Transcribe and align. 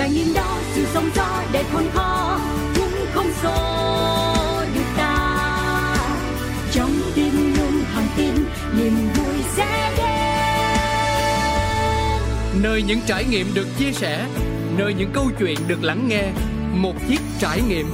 trải 0.00 0.10
nghiệm 0.10 0.34
đó 0.34 0.58
sự 0.74 0.84
sống 0.94 1.10
gió 1.14 1.42
để 1.52 1.64
khôn 1.72 1.84
khó 1.94 2.38
cũng 2.76 3.06
không 3.12 3.26
xô 3.42 3.56
được 4.74 4.84
ta. 4.96 5.36
Trong 6.72 6.90
tim 7.14 7.54
luôn 7.56 7.84
hàng 7.94 8.06
tin 8.16 8.34
niềm 8.78 8.94
vui 9.14 9.34
sẽ 9.56 9.92
đến. 9.96 10.06
Nơi 12.62 12.82
những 12.82 13.00
trải 13.06 13.24
nghiệm 13.24 13.46
được 13.54 13.66
chia 13.78 13.92
sẻ 13.92 14.26
nơi 14.76 14.94
những 14.94 15.10
câu 15.12 15.24
chuyện 15.38 15.58
được 15.66 15.82
lắng 15.82 16.08
nghe 16.08 16.22
một 16.74 16.94
chiếc 17.08 17.20
trải 17.38 17.60
nghiệm. 17.68 17.86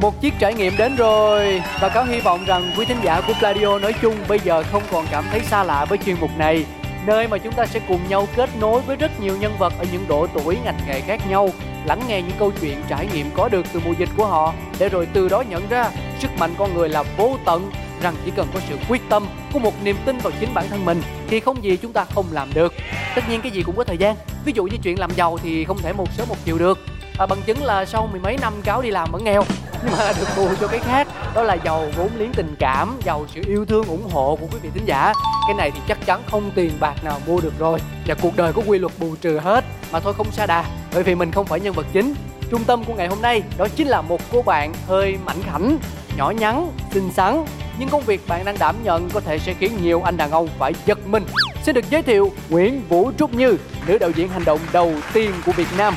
Một 0.00 0.22
chiếc 0.22 0.32
trải 0.40 0.54
nghiệm 0.54 0.72
đến 0.78 0.96
rồi 0.96 1.62
Và 1.80 1.88
cáo 1.88 2.04
hy 2.04 2.20
vọng 2.20 2.44
rằng 2.46 2.74
quý 2.78 2.84
thính 2.84 3.00
giả 3.04 3.20
của 3.20 3.32
Pladio 3.38 3.78
nói 3.78 3.94
chung 4.02 4.14
bây 4.28 4.38
giờ 4.38 4.62
không 4.72 4.82
còn 4.92 5.06
cảm 5.10 5.24
thấy 5.30 5.40
xa 5.40 5.64
lạ 5.64 5.84
với 5.84 5.98
chuyên 6.06 6.16
mục 6.20 6.30
này 6.38 6.64
Nơi 7.06 7.28
mà 7.28 7.38
chúng 7.38 7.52
ta 7.52 7.66
sẽ 7.66 7.80
cùng 7.88 8.00
nhau 8.08 8.28
kết 8.36 8.50
nối 8.60 8.80
với 8.80 8.96
rất 8.96 9.20
nhiều 9.20 9.36
nhân 9.36 9.52
vật 9.58 9.72
ở 9.78 9.86
những 9.92 10.04
độ 10.08 10.26
tuổi 10.34 10.58
ngành 10.64 10.78
nghề 10.86 11.00
khác 11.00 11.20
nhau 11.28 11.48
Lắng 11.84 12.00
nghe 12.08 12.22
những 12.22 12.36
câu 12.38 12.52
chuyện 12.60 12.82
trải 12.88 13.08
nghiệm 13.12 13.30
có 13.34 13.48
được 13.48 13.66
từ 13.72 13.80
mùa 13.84 13.92
dịch 13.98 14.08
của 14.16 14.26
họ. 14.26 14.54
Để 14.78 14.88
rồi 14.88 15.08
từ 15.12 15.28
đó 15.28 15.40
nhận 15.40 15.68
ra 15.68 15.90
sức 16.18 16.30
mạnh 16.38 16.54
con 16.58 16.74
người 16.74 16.88
là 16.88 17.02
vô 17.16 17.36
tận 17.44 17.70
Rằng 18.02 18.14
chỉ 18.24 18.30
cần 18.36 18.48
có 18.54 18.60
sự 18.68 18.76
quyết 18.88 19.02
tâm, 19.08 19.26
có 19.52 19.58
một 19.58 19.74
niềm 19.84 19.96
tin 20.04 20.18
vào 20.18 20.32
chính 20.40 20.54
bản 20.54 20.68
thân 20.68 20.84
mình 20.84 21.02
Thì 21.28 21.40
không 21.40 21.64
gì 21.64 21.76
chúng 21.76 21.92
ta 21.92 22.04
không 22.04 22.26
làm 22.30 22.54
được. 22.54 22.74
Tất 23.14 23.22
nhiên 23.30 23.40
cái 23.42 23.52
gì 23.52 23.62
cũng 23.62 23.76
có 23.76 23.84
thời 23.84 23.98
gian. 23.98 24.16
Ví 24.44 24.52
dụ 24.56 24.64
như 24.64 24.76
chuyện 24.82 24.98
làm 24.98 25.10
giàu 25.16 25.38
thì 25.42 25.64
không 25.64 25.78
thể 25.78 25.92
một 25.92 26.12
sớm 26.12 26.28
một 26.28 26.36
chiều 26.44 26.58
được. 26.58 26.78
À, 27.18 27.26
bằng 27.26 27.42
chứng 27.46 27.64
là 27.64 27.84
sau 27.84 28.08
mười 28.12 28.20
mấy 28.20 28.36
năm 28.40 28.52
cáo 28.64 28.82
đi 28.82 28.90
làm 28.90 29.08
vẫn 29.12 29.24
nghèo. 29.24 29.44
mà 29.92 30.12
được 30.18 30.28
bù 30.36 30.48
cho 30.60 30.68
cái 30.68 30.80
khác, 30.80 31.08
đó 31.34 31.42
là 31.42 31.54
giàu 31.54 31.88
vốn 31.96 32.10
liếng 32.18 32.32
tình 32.32 32.54
cảm, 32.58 32.98
giàu 33.04 33.26
sự 33.34 33.40
yêu 33.46 33.64
thương 33.64 33.84
ủng 33.86 34.08
hộ 34.12 34.38
của 34.40 34.46
quý 34.52 34.58
vị 34.62 34.70
thính 34.74 34.84
giả. 34.86 35.12
Cái 35.46 35.54
này 35.54 35.70
thì 35.70 35.80
chắc 35.88 36.06
chắn 36.06 36.22
không 36.30 36.50
tiền 36.54 36.72
bạc 36.80 37.04
nào 37.04 37.20
mua 37.26 37.40
được 37.40 37.58
rồi, 37.58 37.78
và 38.06 38.14
cuộc 38.22 38.36
đời 38.36 38.52
có 38.52 38.62
quy 38.66 38.78
luật 38.78 38.92
bù 38.98 39.16
trừ 39.20 39.38
hết. 39.38 39.64
Mà 39.92 40.00
thôi 40.00 40.14
không 40.16 40.32
xa 40.32 40.46
đà, 40.46 40.64
bởi 40.94 41.02
vì 41.02 41.14
mình 41.14 41.32
không 41.32 41.46
phải 41.46 41.60
nhân 41.60 41.74
vật 41.74 41.86
chính. 41.92 42.14
Trung 42.50 42.64
tâm 42.64 42.84
của 42.84 42.94
ngày 42.94 43.08
hôm 43.08 43.22
nay 43.22 43.42
đó 43.58 43.66
chính 43.76 43.88
là 43.88 44.02
một 44.02 44.20
cô 44.32 44.42
bạn 44.42 44.74
hơi 44.88 45.18
mảnh 45.24 45.42
khảnh, 45.42 45.78
nhỏ 46.16 46.30
nhắn, 46.30 46.72
xinh 46.94 47.10
xắn. 47.12 47.44
Nhưng 47.78 47.88
công 47.88 48.02
việc 48.02 48.28
bạn 48.28 48.44
đang 48.44 48.58
đảm 48.58 48.76
nhận 48.84 49.10
có 49.10 49.20
thể 49.20 49.38
sẽ 49.38 49.54
khiến 49.54 49.72
nhiều 49.82 50.02
anh 50.02 50.16
đàn 50.16 50.30
ông 50.30 50.48
phải 50.58 50.72
giật 50.86 50.98
mình. 51.06 51.24
Xin 51.62 51.74
được 51.74 51.90
giới 51.90 52.02
thiệu 52.02 52.32
Nguyễn 52.48 52.82
Vũ 52.88 53.12
Trúc 53.18 53.34
Như, 53.34 53.56
nữ 53.86 53.98
đạo 53.98 54.10
diễn 54.10 54.28
hành 54.28 54.44
động 54.44 54.60
đầu 54.72 54.92
tiên 55.12 55.32
của 55.46 55.52
Việt 55.52 55.68
Nam. 55.78 55.94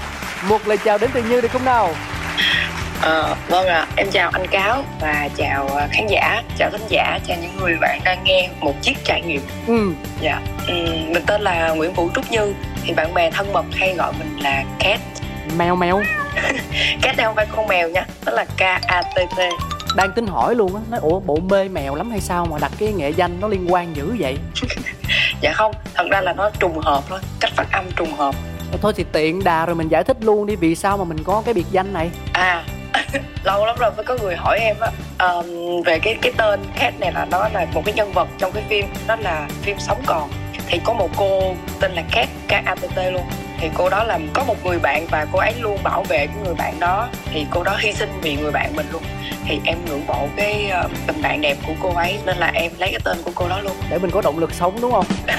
Một 0.49 0.67
lời 0.67 0.77
chào 0.77 0.97
đến 0.97 1.09
từ 1.13 1.23
Như 1.23 1.41
được 1.41 1.51
không 1.51 1.65
nào? 1.65 1.93
À, 3.01 3.35
vâng 3.49 3.67
ạ, 3.67 3.79
à, 3.79 3.87
em 3.95 4.07
chào 4.11 4.29
anh 4.29 4.47
Cáo 4.47 4.83
và 5.01 5.29
chào 5.35 5.67
ờ, 5.67 5.87
khán 5.91 6.07
giả, 6.07 6.43
chào 6.57 6.69
thính 6.71 6.87
giả, 6.89 7.19
chào 7.27 7.37
những 7.41 7.57
người 7.57 7.75
bạn 7.81 8.01
đang 8.03 8.23
nghe 8.23 8.49
một 8.59 8.73
chiếc 8.81 8.97
trải 9.03 9.21
nghiệm. 9.21 9.41
Ừ. 9.67 9.91
Dạ, 10.21 10.41
ừ, 10.67 10.73
mình 11.07 11.23
tên 11.27 11.41
là 11.41 11.69
Nguyễn 11.69 11.93
Vũ 11.93 12.09
Trúc 12.15 12.31
Như, 12.31 12.53
thì 12.83 12.93
bạn 12.93 13.13
bè 13.13 13.31
thân 13.31 13.53
mật 13.53 13.65
hay 13.71 13.95
gọi 13.95 14.13
mình 14.19 14.37
là 14.39 14.63
Cat. 14.79 14.99
Mèo 15.57 15.75
mèo. 15.75 16.01
Cat 17.01 17.17
đây 17.17 17.25
không 17.25 17.35
phải 17.35 17.45
con 17.55 17.67
mèo 17.67 17.89
nha, 17.89 18.05
đó 18.25 18.31
là 18.31 18.45
K 18.45 18.61
A 18.87 19.01
T 19.01 19.15
T. 19.15 19.39
Đang 19.95 20.11
tính 20.11 20.27
hỏi 20.27 20.55
luôn 20.55 20.75
á, 20.75 20.81
nói 20.89 20.99
ủa 21.03 21.19
bộ 21.19 21.39
mê 21.49 21.67
mèo 21.69 21.95
lắm 21.95 22.11
hay 22.11 22.21
sao 22.21 22.45
mà 22.45 22.57
đặt 22.61 22.71
cái 22.79 22.93
nghệ 22.93 23.09
danh 23.09 23.39
nó 23.39 23.47
liên 23.47 23.73
quan 23.73 23.95
dữ 23.95 24.15
vậy? 24.19 24.37
dạ 25.41 25.53
không, 25.53 25.71
thật 25.93 26.07
ra 26.11 26.21
là 26.21 26.33
nó 26.33 26.49
trùng 26.59 26.79
hợp 26.79 27.03
thôi, 27.09 27.19
cách 27.39 27.51
phát 27.55 27.67
âm 27.71 27.91
trùng 27.95 28.13
hợp 28.13 28.35
thôi 28.81 28.93
thì 28.95 29.05
tiện 29.11 29.43
đà 29.43 29.65
rồi 29.65 29.75
mình 29.75 29.87
giải 29.87 30.03
thích 30.03 30.17
luôn 30.19 30.45
đi 30.45 30.55
vì 30.55 30.75
sao 30.75 30.97
mà 30.97 31.03
mình 31.03 31.23
có 31.23 31.41
cái 31.45 31.53
biệt 31.53 31.65
danh 31.71 31.93
này 31.93 32.09
à 32.33 32.63
lâu 33.43 33.65
lắm 33.65 33.75
rồi 33.79 33.91
mới 33.95 34.05
có 34.05 34.17
người 34.21 34.35
hỏi 34.35 34.59
em 34.59 34.75
á. 34.79 34.91
Um, 35.27 35.45
về 35.85 35.99
cái 35.99 36.15
cái 36.21 36.31
tên 36.37 36.59
Cat 36.79 36.99
này 36.99 37.11
là 37.11 37.25
nó 37.31 37.49
là 37.53 37.65
một 37.73 37.81
cái 37.85 37.93
nhân 37.93 38.11
vật 38.11 38.27
trong 38.37 38.51
cái 38.51 38.63
phim 38.69 38.85
đó 39.07 39.15
là 39.15 39.47
phim 39.61 39.79
sống 39.79 40.01
còn. 40.05 40.29
Thì 40.67 40.79
có 40.83 40.93
một 40.93 41.09
cô 41.17 41.55
tên 41.79 41.91
là 41.91 42.03
Cat 42.11 42.29
K 42.47 42.51
A 42.51 42.75
T 42.75 42.81
T 42.95 42.97
luôn 42.97 43.23
thì 43.59 43.69
cô 43.73 43.89
đó 43.89 44.03
là 44.03 44.19
có 44.33 44.43
một 44.43 44.65
người 44.65 44.79
bạn 44.79 45.05
và 45.11 45.25
cô 45.31 45.39
ấy 45.39 45.53
luôn 45.59 45.77
bảo 45.83 46.03
vệ 46.03 46.27
cái 46.27 46.35
người 46.45 46.53
bạn 46.53 46.79
đó. 46.79 47.07
Thì 47.25 47.45
cô 47.51 47.63
đó 47.63 47.77
hy 47.79 47.93
sinh 47.93 48.09
vì 48.21 48.35
người 48.35 48.51
bạn 48.51 48.75
mình 48.75 48.85
luôn. 48.91 49.03
Thì 49.47 49.59
em 49.65 49.77
ngưỡng 49.85 50.07
mộ 50.07 50.27
cái 50.35 50.71
uh, 50.85 50.91
tình 51.07 51.21
bạn 51.21 51.41
đẹp 51.41 51.57
của 51.67 51.73
cô 51.81 51.93
ấy 51.95 52.17
nên 52.25 52.37
là 52.37 52.51
em 52.53 52.71
lấy 52.77 52.91
cái 52.91 52.99
tên 53.03 53.17
của 53.25 53.31
cô 53.35 53.49
đó 53.49 53.59
luôn. 53.59 53.73
Để 53.89 53.97
mình 53.97 54.11
có 54.11 54.21
động 54.21 54.39
lực 54.39 54.53
sống 54.53 54.81
đúng 54.81 54.91
không? 54.91 55.05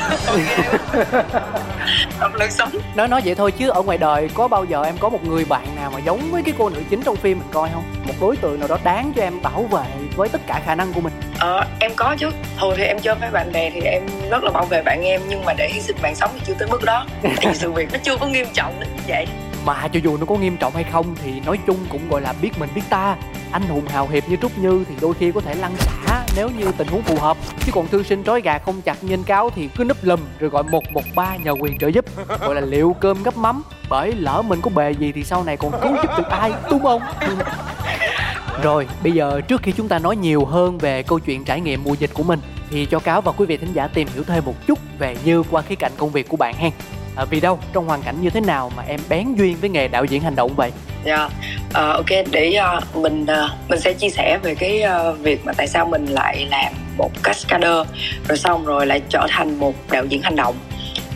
Động 2.20 2.34
lực 2.34 2.50
sống. 2.50 2.70
Nói 2.94 3.08
nói 3.08 3.22
vậy 3.24 3.34
thôi 3.34 3.52
chứ 3.52 3.68
ở 3.68 3.82
ngoài 3.82 3.98
đời 3.98 4.30
có 4.34 4.48
bao 4.48 4.64
giờ 4.64 4.82
em 4.82 4.96
có 5.00 5.08
một 5.08 5.24
người 5.24 5.44
bạn 5.44 5.66
nào 5.76 5.90
mà 5.90 5.98
giống 5.98 6.30
với 6.30 6.42
cái 6.42 6.54
cô 6.58 6.68
nữ 6.68 6.82
chính 6.90 7.02
trong 7.02 7.16
phim 7.16 7.38
mình 7.38 7.48
coi 7.52 7.70
không? 7.74 7.84
Một 8.06 8.14
đối 8.20 8.36
tượng 8.36 8.58
nào 8.58 8.68
đó 8.68 8.78
đáng 8.84 9.12
cho 9.16 9.22
em 9.22 9.42
bảo 9.42 9.62
vệ 9.62 9.84
với 10.16 10.28
tất 10.28 10.40
cả 10.46 10.60
khả 10.66 10.74
năng 10.74 10.92
của 10.92 11.00
mình. 11.00 11.12
Ờ 11.38 11.66
em 11.80 11.92
có 11.96 12.16
chứ. 12.18 12.30
Thường 12.60 12.74
thì 12.76 12.84
em 12.84 13.00
chơi 13.00 13.14
với 13.14 13.30
bạn 13.30 13.52
bè 13.52 13.70
thì 13.70 13.80
em 13.80 14.02
rất 14.30 14.44
là 14.44 14.50
bảo 14.50 14.64
vệ 14.64 14.82
bạn 14.82 15.02
em 15.02 15.20
nhưng 15.28 15.44
mà 15.44 15.52
để 15.52 15.68
hy 15.72 15.80
sinh 15.80 15.96
mạng 16.02 16.14
sống 16.14 16.30
thì 16.34 16.40
chưa 16.46 16.54
tới 16.58 16.68
mức 16.68 16.84
đó. 16.84 17.06
Thì 17.22 17.48
sự 17.54 17.72
việc 17.72 17.88
nó 17.92 17.98
chưa 18.06 18.16
có 18.16 18.26
nghiêm 18.26 18.46
trọng 18.54 18.80
đến 18.80 18.88
như 18.96 19.02
vậy. 19.08 19.26
Mà 19.64 19.88
cho 19.88 20.00
dù 20.04 20.16
nó 20.16 20.26
có 20.26 20.34
nghiêm 20.36 20.56
trọng 20.56 20.74
hay 20.74 20.84
không 20.84 21.14
thì 21.24 21.40
nói 21.40 21.58
chung 21.66 21.76
cũng 21.88 22.08
gọi 22.08 22.20
là 22.20 22.34
biết 22.42 22.50
mình 22.58 22.70
biết 22.74 22.82
ta. 22.90 23.16
Anh 23.52 23.62
hùng 23.62 23.86
hào 23.86 24.08
hiệp 24.08 24.28
như 24.28 24.36
trúc 24.42 24.58
như 24.58 24.84
thì 24.88 24.94
đôi 25.00 25.14
khi 25.14 25.32
có 25.32 25.40
thể 25.40 25.54
lăn 25.54 25.76
xả 25.78 26.24
nếu 26.36 26.50
như 26.58 26.72
tình 26.78 26.88
huống 26.88 27.02
phù 27.02 27.16
hợp. 27.20 27.36
Chứ 27.66 27.72
còn 27.74 27.88
thư 27.88 28.02
sinh 28.02 28.24
trói 28.24 28.40
gà 28.40 28.58
không 28.58 28.82
chặt 28.82 29.04
nhân 29.04 29.24
cáo 29.24 29.50
thì 29.50 29.68
cứ 29.76 29.84
núp 29.84 29.96
lùm 30.02 30.20
rồi 30.38 30.50
gọi 30.50 30.62
một 30.62 30.82
một 30.92 31.02
ba 31.14 31.36
nhờ 31.36 31.52
quyền 31.60 31.78
trợ 31.78 31.88
giúp. 31.88 32.04
Gọi 32.40 32.54
là 32.54 32.60
liệu 32.60 32.96
cơm 33.00 33.22
gấp 33.22 33.36
mắm. 33.36 33.62
Bởi 33.88 34.12
lỡ 34.12 34.42
mình 34.42 34.60
có 34.62 34.70
bề 34.74 34.90
gì 34.90 35.12
thì 35.12 35.24
sau 35.24 35.44
này 35.44 35.56
còn 35.56 35.72
cứu 35.82 35.96
giúp 36.02 36.10
được 36.18 36.28
ai, 36.30 36.52
đúng 36.70 36.82
không? 36.82 37.02
Rồi, 38.62 38.88
bây 39.02 39.12
giờ 39.12 39.40
trước 39.40 39.62
khi 39.62 39.72
chúng 39.72 39.88
ta 39.88 39.98
nói 39.98 40.16
nhiều 40.16 40.44
hơn 40.44 40.78
về 40.78 41.02
câu 41.02 41.18
chuyện 41.18 41.44
trải 41.44 41.60
nghiệm 41.60 41.84
mùa 41.84 41.94
dịch 41.94 42.10
của 42.14 42.22
mình 42.22 42.40
thì 42.70 42.86
cho 42.86 42.98
cáo 42.98 43.20
và 43.20 43.32
quý 43.32 43.46
vị 43.46 43.56
thính 43.56 43.72
giả 43.72 43.88
tìm 43.88 44.08
hiểu 44.14 44.24
thêm 44.24 44.44
một 44.44 44.66
chút 44.66 44.78
về 44.98 45.16
như 45.24 45.42
qua 45.50 45.62
khía 45.62 45.74
cạnh 45.74 45.92
công 45.96 46.10
việc 46.10 46.28
của 46.28 46.36
bạn 46.36 46.54
hen 46.54 46.72
à, 47.16 47.24
vì 47.24 47.40
đâu 47.40 47.58
trong 47.72 47.86
hoàn 47.86 48.02
cảnh 48.02 48.16
như 48.20 48.30
thế 48.30 48.40
nào 48.40 48.72
mà 48.76 48.82
em 48.88 49.00
bén 49.08 49.34
duyên 49.34 49.56
với 49.60 49.70
nghề 49.70 49.88
đạo 49.88 50.04
diễn 50.04 50.22
hành 50.22 50.36
động 50.36 50.54
vậy 50.56 50.70
dạ 51.04 51.16
yeah. 51.16 51.30
uh, 51.68 51.74
ok 51.74 52.06
để 52.30 52.60
uh, 52.76 52.96
mình 52.96 53.22
uh, 53.22 53.50
mình 53.68 53.80
sẽ 53.80 53.92
chia 53.92 54.08
sẻ 54.08 54.38
về 54.42 54.54
cái 54.54 54.82
uh, 55.10 55.18
việc 55.18 55.44
mà 55.44 55.52
tại 55.56 55.68
sao 55.68 55.86
mình 55.86 56.06
lại 56.06 56.46
làm 56.50 56.72
một 56.98 57.10
cascader 57.22 57.86
rồi 58.28 58.38
xong 58.38 58.64
rồi 58.64 58.86
lại 58.86 59.00
trở 59.08 59.26
thành 59.30 59.58
một 59.58 59.74
đạo 59.90 60.04
diễn 60.04 60.22
hành 60.22 60.36
động 60.36 60.54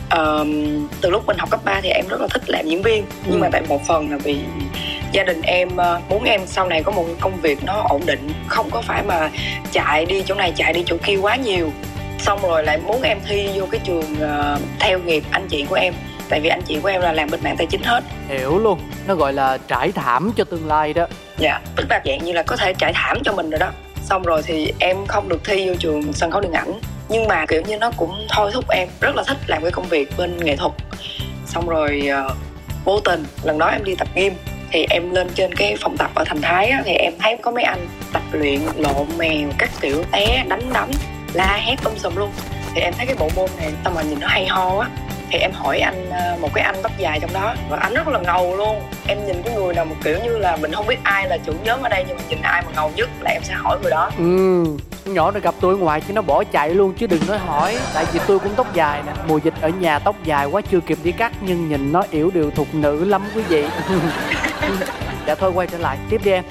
uh, 0.05 0.47
từ 1.01 1.09
lúc 1.09 1.25
mình 1.25 1.37
học 1.37 1.49
cấp 1.49 1.59
3 1.65 1.81
thì 1.81 1.89
em 1.89 2.05
rất 2.09 2.21
là 2.21 2.27
thích 2.27 2.49
làm 2.49 2.65
diễn 2.67 2.81
viên 2.81 3.05
nhưng 3.25 3.35
ừ. 3.35 3.37
mà 3.41 3.49
tại 3.51 3.61
một 3.69 3.85
phần 3.87 4.11
là 4.11 4.17
vì 4.17 4.39
gia 5.11 5.23
đình 5.23 5.41
em 5.41 5.69
muốn 6.09 6.23
em 6.23 6.41
sau 6.45 6.67
này 6.67 6.83
có 6.83 6.91
một 6.91 7.05
công 7.19 7.41
việc 7.41 7.63
nó 7.63 7.85
ổn 7.89 8.01
định 8.05 8.29
không 8.47 8.69
có 8.71 8.81
phải 8.81 9.03
mà 9.03 9.29
chạy 9.71 10.05
đi 10.05 10.23
chỗ 10.25 10.35
này 10.35 10.53
chạy 10.55 10.73
đi 10.73 10.83
chỗ 10.85 10.97
kia 11.03 11.15
quá 11.15 11.35
nhiều 11.35 11.71
xong 12.21 12.39
rồi 12.41 12.63
lại 12.63 12.77
muốn 12.77 13.01
em 13.01 13.19
thi 13.27 13.49
vô 13.55 13.65
cái 13.71 13.81
trường 13.83 14.13
uh, 14.13 14.61
theo 14.79 14.99
nghiệp 14.99 15.23
anh 15.31 15.47
chị 15.47 15.65
của 15.69 15.75
em. 15.75 15.93
Tại 16.29 16.39
vì 16.39 16.49
anh 16.49 16.61
chị 16.61 16.79
của 16.79 16.87
em 16.87 17.01
là 17.01 17.11
làm 17.11 17.29
bên 17.29 17.39
mảng 17.43 17.57
tài 17.57 17.67
chính 17.67 17.83
hết. 17.83 18.03
Hiểu 18.27 18.59
luôn. 18.59 18.79
Nó 19.07 19.15
gọi 19.15 19.33
là 19.33 19.57
trải 19.67 19.91
thảm 19.91 20.31
cho 20.35 20.43
tương 20.43 20.67
lai 20.67 20.93
đó. 20.93 21.07
Dạ 21.37 21.59
tức 21.75 21.85
là 21.89 22.01
dạng 22.05 22.25
như 22.25 22.33
là 22.33 22.43
có 22.43 22.55
thể 22.55 22.73
trải 22.73 22.93
thảm 22.95 23.17
cho 23.23 23.33
mình 23.33 23.49
rồi 23.49 23.59
đó. 23.59 23.69
Xong 24.03 24.23
rồi 24.23 24.41
thì 24.45 24.73
em 24.79 24.97
không 25.07 25.29
được 25.29 25.41
thi 25.45 25.67
vô 25.67 25.75
trường 25.79 26.13
sân 26.13 26.31
khấu 26.31 26.41
điện 26.41 26.51
ảnh. 26.51 26.73
Nhưng 27.09 27.27
mà 27.27 27.45
kiểu 27.45 27.61
như 27.61 27.77
nó 27.77 27.91
cũng 27.97 28.25
thôi 28.29 28.51
thúc 28.53 28.69
em 28.69 28.87
rất 29.01 29.15
là 29.15 29.23
thích 29.27 29.37
làm 29.47 29.61
cái 29.61 29.71
công 29.71 29.85
việc 29.85 30.17
bên 30.17 30.37
nghệ 30.37 30.55
thuật. 30.55 30.71
Xong 31.45 31.67
rồi 31.67 32.09
uh, 32.27 32.37
vô 32.85 32.99
tình 32.99 33.25
lần 33.43 33.57
đó 33.57 33.67
em 33.67 33.83
đi 33.83 33.95
tập 33.95 34.07
gym 34.15 34.33
thì 34.71 34.85
em 34.89 35.11
lên 35.11 35.29
trên 35.35 35.55
cái 35.55 35.75
phòng 35.81 35.97
tập 35.97 36.11
ở 36.15 36.23
thành 36.23 36.41
thái 36.41 36.69
á, 36.69 36.81
thì 36.85 36.93
em 36.93 37.13
thấy 37.19 37.37
có 37.41 37.51
mấy 37.51 37.63
anh 37.63 37.87
tập 38.13 38.21
luyện 38.31 38.59
lộn 38.77 39.07
mèo 39.17 39.49
các 39.57 39.69
kiểu 39.81 40.03
té 40.11 40.43
đánh 40.47 40.73
đấm 40.73 40.89
la 41.33 41.57
hét 41.57 41.75
um 41.83 41.95
sùm 41.97 42.15
luôn. 42.15 42.31
Thì 42.75 42.81
em 42.81 42.93
thấy 42.97 43.05
cái 43.05 43.15
bộ 43.19 43.29
môn 43.35 43.49
này, 43.57 43.73
tao 43.83 43.93
mà 43.93 44.01
nhìn 44.01 44.19
nó 44.19 44.27
hay 44.27 44.47
ho 44.47 44.79
á, 44.79 44.89
thì 45.29 45.39
em 45.39 45.51
hỏi 45.53 45.79
anh 45.79 46.09
ờ, 46.09 46.37
một 46.41 46.49
cái 46.53 46.63
anh 46.63 46.75
tóc 46.83 46.91
dài 46.97 47.19
trong 47.19 47.33
đó, 47.33 47.55
và 47.69 47.77
anh 47.77 47.93
rất 47.93 48.07
là 48.07 48.19
ngầu 48.19 48.55
luôn. 48.55 48.81
Em 49.07 49.25
nhìn 49.25 49.41
cái 49.43 49.55
người 49.55 49.73
nào 49.73 49.85
một 49.85 49.95
kiểu 50.03 50.17
như 50.23 50.37
là, 50.37 50.55
mình 50.55 50.71
không 50.73 50.87
biết 50.87 50.97
ai 51.03 51.27
là 51.27 51.37
chủ 51.45 51.53
nhóm 51.63 51.81
ở 51.81 51.89
đây, 51.89 52.05
nhưng 52.07 52.17
mà 52.17 52.23
nhìn 52.29 52.41
ai 52.41 52.61
mà 52.61 52.71
ngầu 52.75 52.91
nhất 52.95 53.09
là 53.21 53.31
em 53.31 53.43
sẽ 53.43 53.53
hỏi 53.53 53.77
người 53.81 53.91
đó. 53.91 54.11
Ừ 54.17 54.65
nhỏ 55.05 55.31
nó 55.31 55.39
gặp 55.39 55.55
tôi 55.61 55.77
ngoài 55.77 56.01
chứ 56.01 56.13
nó 56.13 56.21
bỏ 56.21 56.43
chạy 56.43 56.69
luôn 56.69 56.93
chứ 56.93 57.07
đừng 57.07 57.21
nói 57.27 57.37
hỏi. 57.37 57.77
Tại 57.93 58.05
vì 58.13 58.19
tôi 58.27 58.39
cũng 58.39 58.55
tóc 58.55 58.73
dài 58.73 59.01
nè, 59.05 59.11
mùa 59.27 59.37
dịch 59.37 59.53
ở 59.61 59.69
nhà 59.69 59.99
tóc 59.99 60.15
dài 60.23 60.45
quá, 60.45 60.61
chưa 60.71 60.79
kịp 60.79 60.97
đi 61.03 61.11
cắt, 61.11 61.31
nhưng 61.41 61.69
nhìn 61.69 61.91
nó 61.91 62.03
yểu 62.11 62.31
điều 62.33 62.51
thục 62.51 62.75
nữ 62.75 63.05
lắm 63.05 63.21
quý 63.35 63.41
vị. 63.41 63.65
Dạ 65.27 65.35
thôi, 65.35 65.51
quay 65.53 65.67
trở 65.67 65.77
lại. 65.77 65.97
Tiếp 66.09 66.21
đi 66.23 66.31
em 66.31 66.43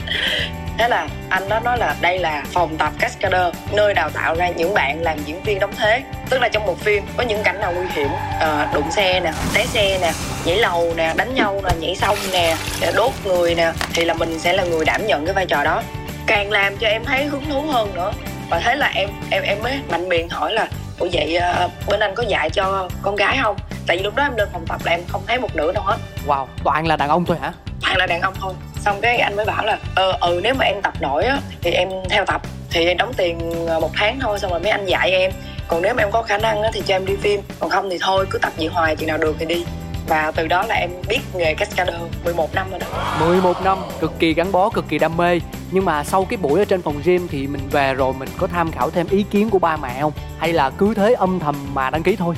thế 0.80 0.88
là 0.88 1.08
anh 1.28 1.48
đó 1.48 1.60
nói 1.60 1.78
là 1.78 1.96
đây 2.00 2.18
là 2.18 2.42
phòng 2.52 2.76
tập 2.76 2.92
cascader 2.98 3.54
nơi 3.72 3.94
đào 3.94 4.10
tạo 4.10 4.34
ra 4.34 4.48
những 4.48 4.74
bạn 4.74 5.02
làm 5.02 5.18
diễn 5.24 5.42
viên 5.42 5.58
đóng 5.58 5.72
thế. 5.76 6.02
Tức 6.30 6.38
là 6.40 6.48
trong 6.48 6.66
một 6.66 6.80
phim 6.80 7.04
có 7.16 7.22
những 7.22 7.42
cảnh 7.42 7.60
nào 7.60 7.72
nguy 7.72 7.86
hiểm 7.90 8.08
à, 8.40 8.70
đụng 8.74 8.90
xe 8.90 9.20
nè 9.20 9.32
té 9.54 9.66
xe 9.66 9.98
nè 10.00 10.12
nhảy 10.44 10.56
lầu 10.56 10.94
nè 10.96 11.14
đánh 11.16 11.34
nhau 11.34 11.60
nè 11.64 11.70
nhảy 11.78 11.96
sông 11.96 12.18
nè 12.32 12.56
đốt 12.96 13.12
người 13.24 13.54
nè 13.54 13.72
thì 13.94 14.04
là 14.04 14.14
mình 14.14 14.38
sẽ 14.38 14.52
là 14.52 14.64
người 14.64 14.84
đảm 14.84 15.06
nhận 15.06 15.24
cái 15.24 15.34
vai 15.34 15.46
trò 15.46 15.64
đó. 15.64 15.82
Càng 16.26 16.50
làm 16.50 16.76
cho 16.76 16.88
em 16.88 17.04
thấy 17.04 17.24
hứng 17.24 17.50
thú 17.50 17.60
hơn 17.60 17.94
nữa. 17.94 18.12
Và 18.50 18.60
thế 18.60 18.76
là 18.76 18.90
em 18.94 19.10
em 19.30 19.42
em 19.42 19.62
mới 19.62 19.80
mạnh 19.90 20.08
miệng 20.08 20.28
hỏi 20.28 20.52
là 20.52 20.68
ủa 20.98 21.08
vậy 21.12 21.36
ờ, 21.36 21.68
bên 21.86 22.00
anh 22.00 22.14
có 22.14 22.22
dạy 22.22 22.50
cho 22.50 22.88
con 23.02 23.16
gái 23.16 23.38
không? 23.42 23.56
Tại 23.86 23.96
vì 23.96 24.02
lúc 24.02 24.14
đó 24.14 24.22
em 24.22 24.36
lên 24.36 24.48
phòng 24.52 24.66
tập 24.68 24.80
là 24.84 24.92
em 24.92 25.00
không 25.08 25.22
thấy 25.26 25.38
một 25.38 25.56
nữ 25.56 25.72
đâu 25.72 25.84
hết. 25.84 25.96
Wow 26.26 26.46
toàn 26.64 26.86
là 26.86 26.96
đàn 26.96 27.08
ông 27.08 27.24
thôi 27.24 27.36
hả? 27.42 27.52
Toàn 27.90 27.98
là 27.98 28.06
đàn 28.06 28.20
ông 28.20 28.34
thôi. 28.40 28.54
Xong 28.80 29.00
cái 29.00 29.18
anh 29.18 29.36
mới 29.36 29.46
bảo 29.46 29.64
là 29.64 29.78
ờ 29.94 30.18
ừ 30.20 30.40
nếu 30.42 30.54
mà 30.54 30.64
em 30.64 30.82
tập 30.82 30.94
nổi 31.00 31.24
á 31.24 31.38
thì 31.62 31.70
em 31.70 31.88
theo 32.10 32.24
tập 32.24 32.42
thì 32.70 32.86
em 32.86 32.96
đóng 32.96 33.12
tiền 33.16 33.66
ờ, 33.66 33.80
một 33.80 33.90
tháng 33.94 34.20
thôi 34.20 34.38
xong 34.38 34.50
rồi 34.50 34.60
mấy 34.60 34.70
anh 34.70 34.86
dạy 34.86 35.10
em. 35.10 35.32
Còn 35.68 35.82
nếu 35.82 35.94
mà 35.94 36.02
em 36.02 36.10
có 36.10 36.22
khả 36.22 36.38
năng 36.38 36.62
á, 36.62 36.70
thì 36.74 36.82
cho 36.86 36.94
em 36.94 37.06
đi 37.06 37.16
phim 37.16 37.40
còn 37.58 37.70
không 37.70 37.90
thì 37.90 37.98
thôi 38.00 38.26
cứ 38.30 38.38
tập 38.38 38.52
vậy 38.56 38.66
hoài 38.66 38.96
chừng 38.96 39.08
nào 39.08 39.18
được 39.18 39.36
thì 39.38 39.46
đi. 39.46 39.64
Và 40.08 40.32
từ 40.36 40.46
đó 40.46 40.64
là 40.68 40.74
em 40.74 40.90
biết 41.08 41.20
nghề 41.34 41.54
cascader 41.54 41.94
11 42.24 42.54
năm 42.54 42.70
rồi 42.70 42.78
đó. 42.78 42.86
11 43.26 43.62
năm 43.64 43.78
cực 44.00 44.12
kỳ 44.18 44.34
gắn 44.34 44.52
bó 44.52 44.68
cực 44.68 44.84
kỳ 44.88 44.98
đam 44.98 45.16
mê. 45.16 45.40
Nhưng 45.70 45.84
mà 45.84 46.04
sau 46.04 46.24
cái 46.24 46.36
buổi 46.36 46.58
ở 46.58 46.64
trên 46.64 46.82
phòng 46.82 47.00
gym 47.04 47.28
thì 47.28 47.46
mình 47.46 47.68
về 47.70 47.94
rồi 47.94 48.12
mình 48.18 48.28
có 48.38 48.46
tham 48.46 48.72
khảo 48.72 48.90
thêm 48.90 49.06
ý 49.10 49.22
kiến 49.22 49.50
của 49.50 49.58
ba 49.58 49.76
mẹ 49.76 50.00
không? 50.00 50.12
Hay 50.38 50.52
là 50.52 50.70
cứ 50.70 50.94
thế 50.94 51.12
âm 51.12 51.40
thầm 51.40 51.54
mà 51.74 51.90
đăng 51.90 52.02
ký 52.02 52.16
thôi? 52.16 52.34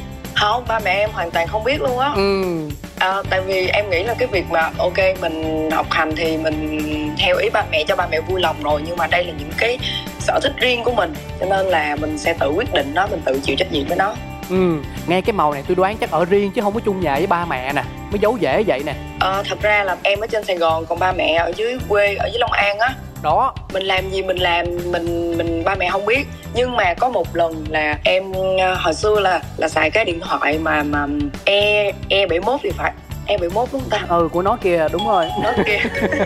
Không 0.51 0.65
ba 0.69 0.79
mẹ 0.79 0.91
em 0.91 1.11
hoàn 1.13 1.31
toàn 1.31 1.49
không 1.49 1.65
biết 1.65 1.81
luôn 1.81 1.99
á. 1.99 2.13
Ừ. 2.17 2.43
À, 2.99 3.23
tại 3.31 3.41
vì 3.41 3.69
em 3.69 3.91
nghĩ 3.91 4.03
là 4.03 4.15
cái 4.19 4.29
việc 4.29 4.45
mà 4.51 4.71
ok 4.79 4.99
mình 5.21 5.69
học 5.71 5.87
hành 5.91 6.17
thì 6.17 6.37
mình 6.37 7.15
theo 7.19 7.37
ý 7.37 7.51
ba 7.51 7.65
mẹ 7.71 7.85
cho 7.89 7.97
ba 7.97 8.07
mẹ 8.11 8.21
vui 8.21 8.41
lòng 8.41 8.63
rồi 8.63 8.83
nhưng 8.87 8.97
mà 8.97 9.07
đây 9.07 9.25
là 9.25 9.33
những 9.39 9.51
cái 9.59 9.79
sở 10.21 10.41
thích 10.43 10.53
riêng 10.57 10.85
của 10.85 10.93
mình 10.93 11.15
cho 11.41 11.47
nên 11.47 11.67
là 11.67 11.97
mình 12.01 12.19
sẽ 12.19 12.35
tự 12.41 12.49
quyết 12.49 12.75
định 12.75 12.95
nó 12.95 13.07
mình 13.07 13.21
tự 13.25 13.41
chịu 13.43 13.57
trách 13.57 13.73
nhiệm 13.73 13.87
với 13.87 13.97
nó. 13.97 14.15
Ừ 14.51 14.83
nghe 15.07 15.21
cái 15.21 15.33
màu 15.33 15.53
này 15.53 15.63
tôi 15.69 15.77
đoán 15.77 15.97
chắc 16.01 16.11
ở 16.11 16.25
riêng 16.25 16.51
chứ 16.55 16.63
không 16.63 16.75
có 16.75 16.81
chung 16.85 17.01
nhà 17.01 17.15
với 17.15 17.27
ba 17.27 17.45
mẹ 17.45 17.73
nè 17.73 17.83
mới 18.11 18.19
giấu 18.19 18.37
dễ 18.37 18.63
vậy 18.67 18.83
nè. 18.87 18.95
Ờ, 19.21 19.43
thật 19.49 19.63
ra 19.63 19.85
là 19.85 19.97
em 20.03 20.21
ở 20.21 20.27
trên 20.27 20.45
sài 20.45 20.57
gòn 20.57 20.87
còn 20.87 20.99
ba 20.99 21.13
mẹ 21.13 21.35
ở 21.35 21.53
dưới 21.57 21.79
quê 21.89 22.15
ở 22.15 22.27
dưới 22.33 22.39
long 22.39 22.53
an 22.53 22.79
á 22.79 22.95
đó 23.23 23.55
mình 23.73 23.83
làm 23.83 24.11
gì 24.11 24.23
mình 24.23 24.37
làm 24.37 24.67
mình 24.85 25.39
mình 25.39 25.65
ba 25.65 25.75
mẹ 25.75 25.91
không 25.91 26.07
biết. 26.07 26.27
Nhưng 26.55 26.77
mà 26.77 26.95
có 26.95 27.09
một 27.09 27.37
lần 27.37 27.65
là 27.69 27.99
em 28.05 28.33
ờ, 28.59 28.75
hồi 28.75 28.95
xưa 28.95 29.21
là 29.21 29.43
là 29.57 29.69
xài 29.69 29.91
cái 29.91 30.05
điện 30.05 30.21
thoại 30.21 30.59
mà 30.59 30.83
mà 30.83 31.07
e 31.45 31.93
e 32.09 32.27
71 32.27 32.61
thì 32.63 32.71
phải. 32.71 32.93
E 33.27 33.37
71 33.37 33.69
đúng 33.73 33.81
không 33.81 33.91
ta? 33.91 34.17
Ừ 34.17 34.29
của 34.33 34.43
nó 34.43 34.57
kìa 34.63 34.89
đúng 34.93 35.09
rồi. 35.09 35.27
Nó 35.43 35.53
kia 35.67 35.79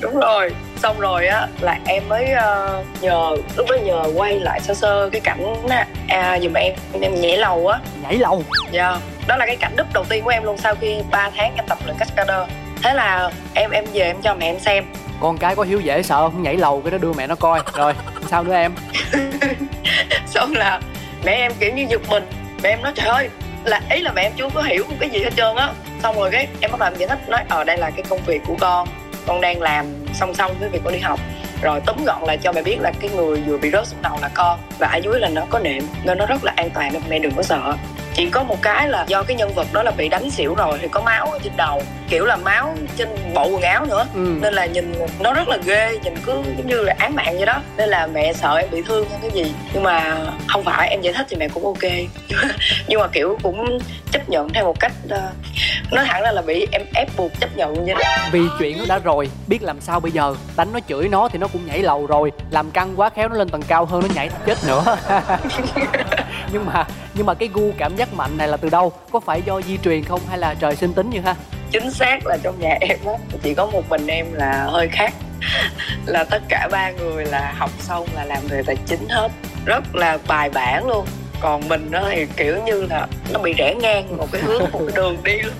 đúng 0.00 0.20
rồi. 0.20 0.50
Xong 0.82 1.00
rồi 1.00 1.26
á 1.26 1.48
là 1.60 1.78
em 1.86 2.02
mới 2.08 2.24
uh, 2.24 3.02
nhờ 3.02 3.36
lúc 3.56 3.66
đó 3.70 3.76
nhờ 3.84 4.02
quay 4.16 4.40
lại 4.40 4.60
sơ 4.60 4.74
sơ 4.74 5.10
cái 5.12 5.20
cảnh 5.20 5.68
á. 5.68 5.86
À, 6.08 6.38
dùm 6.42 6.52
em 6.52 6.74
em 7.00 7.20
nhảy 7.20 7.36
lầu 7.36 7.66
á. 7.66 7.78
Nhảy 8.02 8.14
lầu? 8.14 8.42
Dạ. 8.72 8.88
Yeah. 8.88 9.00
đó 9.26 9.36
là 9.36 9.46
cái 9.46 9.56
cảnh 9.56 9.72
đúp 9.76 9.86
đầu 9.94 10.04
tiên 10.04 10.24
của 10.24 10.30
em 10.30 10.44
luôn 10.44 10.56
sau 10.56 10.74
khi 10.80 10.96
3 11.10 11.30
tháng 11.36 11.52
em 11.56 11.64
tập 11.68 11.78
luyện 11.84 11.96
cascader 11.98 12.48
thế 12.82 12.94
là 12.94 13.30
em 13.54 13.70
em 13.70 13.84
về 13.92 14.02
em 14.02 14.16
cho 14.22 14.34
mẹ 14.34 14.46
em 14.46 14.58
xem 14.58 14.84
con 15.20 15.38
cái 15.38 15.56
có 15.56 15.62
hiếu 15.62 15.80
dễ 15.80 16.02
sợ 16.02 16.30
không? 16.30 16.42
Nhảy 16.42 16.56
lầu 16.56 16.80
cái 16.80 16.90
đó 16.90 16.98
đưa 16.98 17.12
mẹ 17.12 17.26
nó 17.26 17.34
coi. 17.34 17.60
Rồi 17.74 17.94
sao 18.30 18.44
nữa 18.44 18.54
em? 18.54 18.74
Xong 20.26 20.52
là 20.52 20.80
mẹ 21.24 21.32
em 21.32 21.52
kiểu 21.60 21.72
như 21.72 21.86
giật 21.90 22.00
mình. 22.08 22.26
Mẹ 22.62 22.68
em 22.68 22.82
nói 22.82 22.92
trời 22.94 23.06
ơi 23.06 23.28
là 23.64 23.80
ý 23.90 24.00
là 24.00 24.12
mẹ 24.12 24.22
em 24.22 24.32
chưa 24.36 24.48
có 24.54 24.62
hiểu 24.62 24.84
một 24.88 24.96
cái 25.00 25.10
gì 25.10 25.22
hết 25.22 25.30
trơn 25.36 25.56
á. 25.56 25.72
Xong 26.02 26.16
rồi 26.16 26.30
cái 26.30 26.48
em 26.60 26.70
bắt 26.70 26.80
đầu 26.80 26.88
em 26.88 26.98
giải 26.98 27.08
thích 27.08 27.28
nói 27.28 27.40
ở 27.48 27.56
ờ, 27.56 27.64
đây 27.64 27.78
là 27.78 27.90
cái 27.90 28.04
công 28.08 28.20
việc 28.26 28.42
của 28.46 28.56
con. 28.60 28.88
Con 29.26 29.40
đang 29.40 29.62
làm 29.62 29.86
song 30.14 30.34
song 30.34 30.54
với 30.60 30.68
việc 30.68 30.80
con 30.84 30.92
đi 30.92 30.98
học. 30.98 31.20
Rồi 31.62 31.80
tóm 31.86 32.04
gọn 32.04 32.22
là 32.22 32.36
cho 32.36 32.52
mẹ 32.52 32.62
biết 32.62 32.76
là 32.80 32.92
cái 33.00 33.10
người 33.10 33.40
vừa 33.40 33.58
bị 33.58 33.70
rớt 33.70 33.86
xuống 33.86 34.02
đầu 34.02 34.18
là 34.22 34.28
con 34.34 34.58
và 34.78 34.88
ở 34.88 34.96
dưới 34.96 35.20
là 35.20 35.28
nó 35.28 35.42
có 35.50 35.58
nệm 35.58 35.82
nên 36.04 36.18
nó 36.18 36.26
rất 36.26 36.44
là 36.44 36.52
an 36.56 36.70
toàn 36.70 36.92
nên 36.92 37.02
mẹ 37.08 37.18
đừng 37.18 37.34
có 37.36 37.42
sợ 37.42 37.76
chỉ 38.16 38.30
có 38.30 38.42
một 38.42 38.62
cái 38.62 38.88
là 38.88 39.04
do 39.08 39.22
cái 39.22 39.36
nhân 39.36 39.54
vật 39.54 39.66
đó 39.72 39.82
là 39.82 39.90
bị 39.90 40.08
đánh 40.08 40.30
xỉu 40.30 40.54
rồi 40.54 40.78
thì 40.82 40.88
có 40.88 41.00
máu 41.00 41.26
ở 41.26 41.38
trên 41.42 41.52
đầu 41.56 41.82
kiểu 42.08 42.24
là 42.24 42.36
máu 42.36 42.74
trên 42.96 43.08
bộ 43.34 43.48
quần 43.48 43.62
áo 43.62 43.86
nữa. 43.86 44.06
Ừ. 44.14 44.38
nên 44.40 44.54
là 44.54 44.66
nhìn 44.66 44.92
nó 45.20 45.32
rất 45.32 45.48
là 45.48 45.58
ghê 45.64 45.98
nhìn 46.04 46.14
cứ 46.26 46.32
giống 46.56 46.66
như 46.66 46.82
là 46.82 46.94
án 46.98 47.14
mạng 47.14 47.36
vậy 47.36 47.46
đó. 47.46 47.60
Nên 47.76 47.88
là 47.88 48.06
mẹ 48.06 48.32
sợ 48.32 48.56
em 48.56 48.70
bị 48.70 48.82
thương 48.82 49.08
hay 49.10 49.18
cái 49.22 49.30
gì. 49.30 49.52
Nhưng 49.72 49.82
mà 49.82 50.16
không 50.46 50.64
phải 50.64 50.88
em 50.88 51.00
giải 51.00 51.14
thích 51.14 51.26
thì 51.30 51.36
mẹ 51.36 51.48
cũng 51.48 51.64
ok. 51.64 51.92
Nhưng 52.88 53.00
mà 53.00 53.06
kiểu 53.12 53.38
cũng 53.42 53.78
chấp 54.12 54.28
nhận 54.28 54.48
theo 54.52 54.64
một 54.64 54.80
cách 54.80 54.92
uh, 55.04 55.92
nói 55.92 56.04
thẳng 56.08 56.22
ra 56.22 56.32
là 56.32 56.42
bị 56.42 56.66
em 56.72 56.82
ép 56.94 57.16
buộc 57.16 57.40
chấp 57.40 57.56
nhận 57.56 57.74
vậy 57.74 57.94
đó. 57.94 58.16
Vì 58.32 58.40
chuyện 58.58 58.78
nó 58.78 58.84
đã 58.88 58.98
rồi 58.98 59.30
biết 59.46 59.62
làm 59.62 59.80
sao 59.80 60.00
bây 60.00 60.12
giờ? 60.12 60.34
Đánh 60.56 60.68
nó 60.72 60.80
chửi 60.88 61.08
nó 61.08 61.28
thì 61.28 61.38
nó 61.38 61.48
cũng 61.48 61.66
nhảy 61.66 61.78
lầu 61.82 62.06
rồi. 62.06 62.32
Làm 62.50 62.70
căng 62.70 62.92
quá 62.96 63.10
khéo 63.10 63.28
nó 63.28 63.36
lên 63.36 63.48
tầng 63.48 63.62
cao 63.62 63.84
hơn 63.84 64.02
nó 64.02 64.08
nhảy 64.14 64.30
chết 64.46 64.58
nữa 64.66 64.96
nhưng 66.52 66.66
mà 66.66 66.84
nhưng 67.14 67.26
mà 67.26 67.34
cái 67.34 67.48
gu 67.52 67.72
cảm 67.78 67.96
giác 67.96 68.14
mạnh 68.14 68.36
này 68.36 68.48
là 68.48 68.56
từ 68.56 68.68
đâu? 68.68 68.92
Có 69.10 69.20
phải 69.20 69.42
do 69.42 69.60
di 69.60 69.78
truyền 69.78 70.04
không 70.04 70.20
hay 70.28 70.38
là 70.38 70.54
trời 70.54 70.76
sinh 70.76 70.92
tính 70.92 71.10
như 71.10 71.20
ha? 71.20 71.34
Chính 71.70 71.90
xác 71.90 72.26
là 72.26 72.36
trong 72.42 72.60
nhà 72.60 72.76
em 72.80 72.98
á 73.06 73.12
chỉ 73.42 73.54
có 73.54 73.66
một 73.66 73.88
mình 73.88 74.06
em 74.06 74.32
là 74.32 74.66
hơi 74.70 74.88
khác. 74.88 75.14
Là 76.06 76.24
tất 76.24 76.42
cả 76.48 76.68
ba 76.72 76.90
người 76.90 77.24
là 77.24 77.54
học 77.58 77.70
xong 77.78 78.06
là 78.14 78.24
làm 78.24 78.46
về 78.48 78.62
tài 78.66 78.76
chính 78.86 79.08
hết. 79.08 79.28
Rất 79.64 79.96
là 79.96 80.18
bài 80.28 80.50
bản 80.50 80.88
luôn. 80.88 81.06
Còn 81.40 81.68
mình 81.68 81.88
nó 81.90 82.08
thì 82.10 82.26
kiểu 82.36 82.62
như 82.66 82.82
là 82.82 83.06
nó 83.32 83.40
bị 83.40 83.52
rẽ 83.52 83.74
ngang 83.74 84.16
một 84.16 84.26
cái 84.32 84.42
hướng 84.42 84.62
một 84.72 84.80
cái 84.86 84.96
đường 84.96 85.16
đi. 85.24 85.38
Luôn 85.38 85.52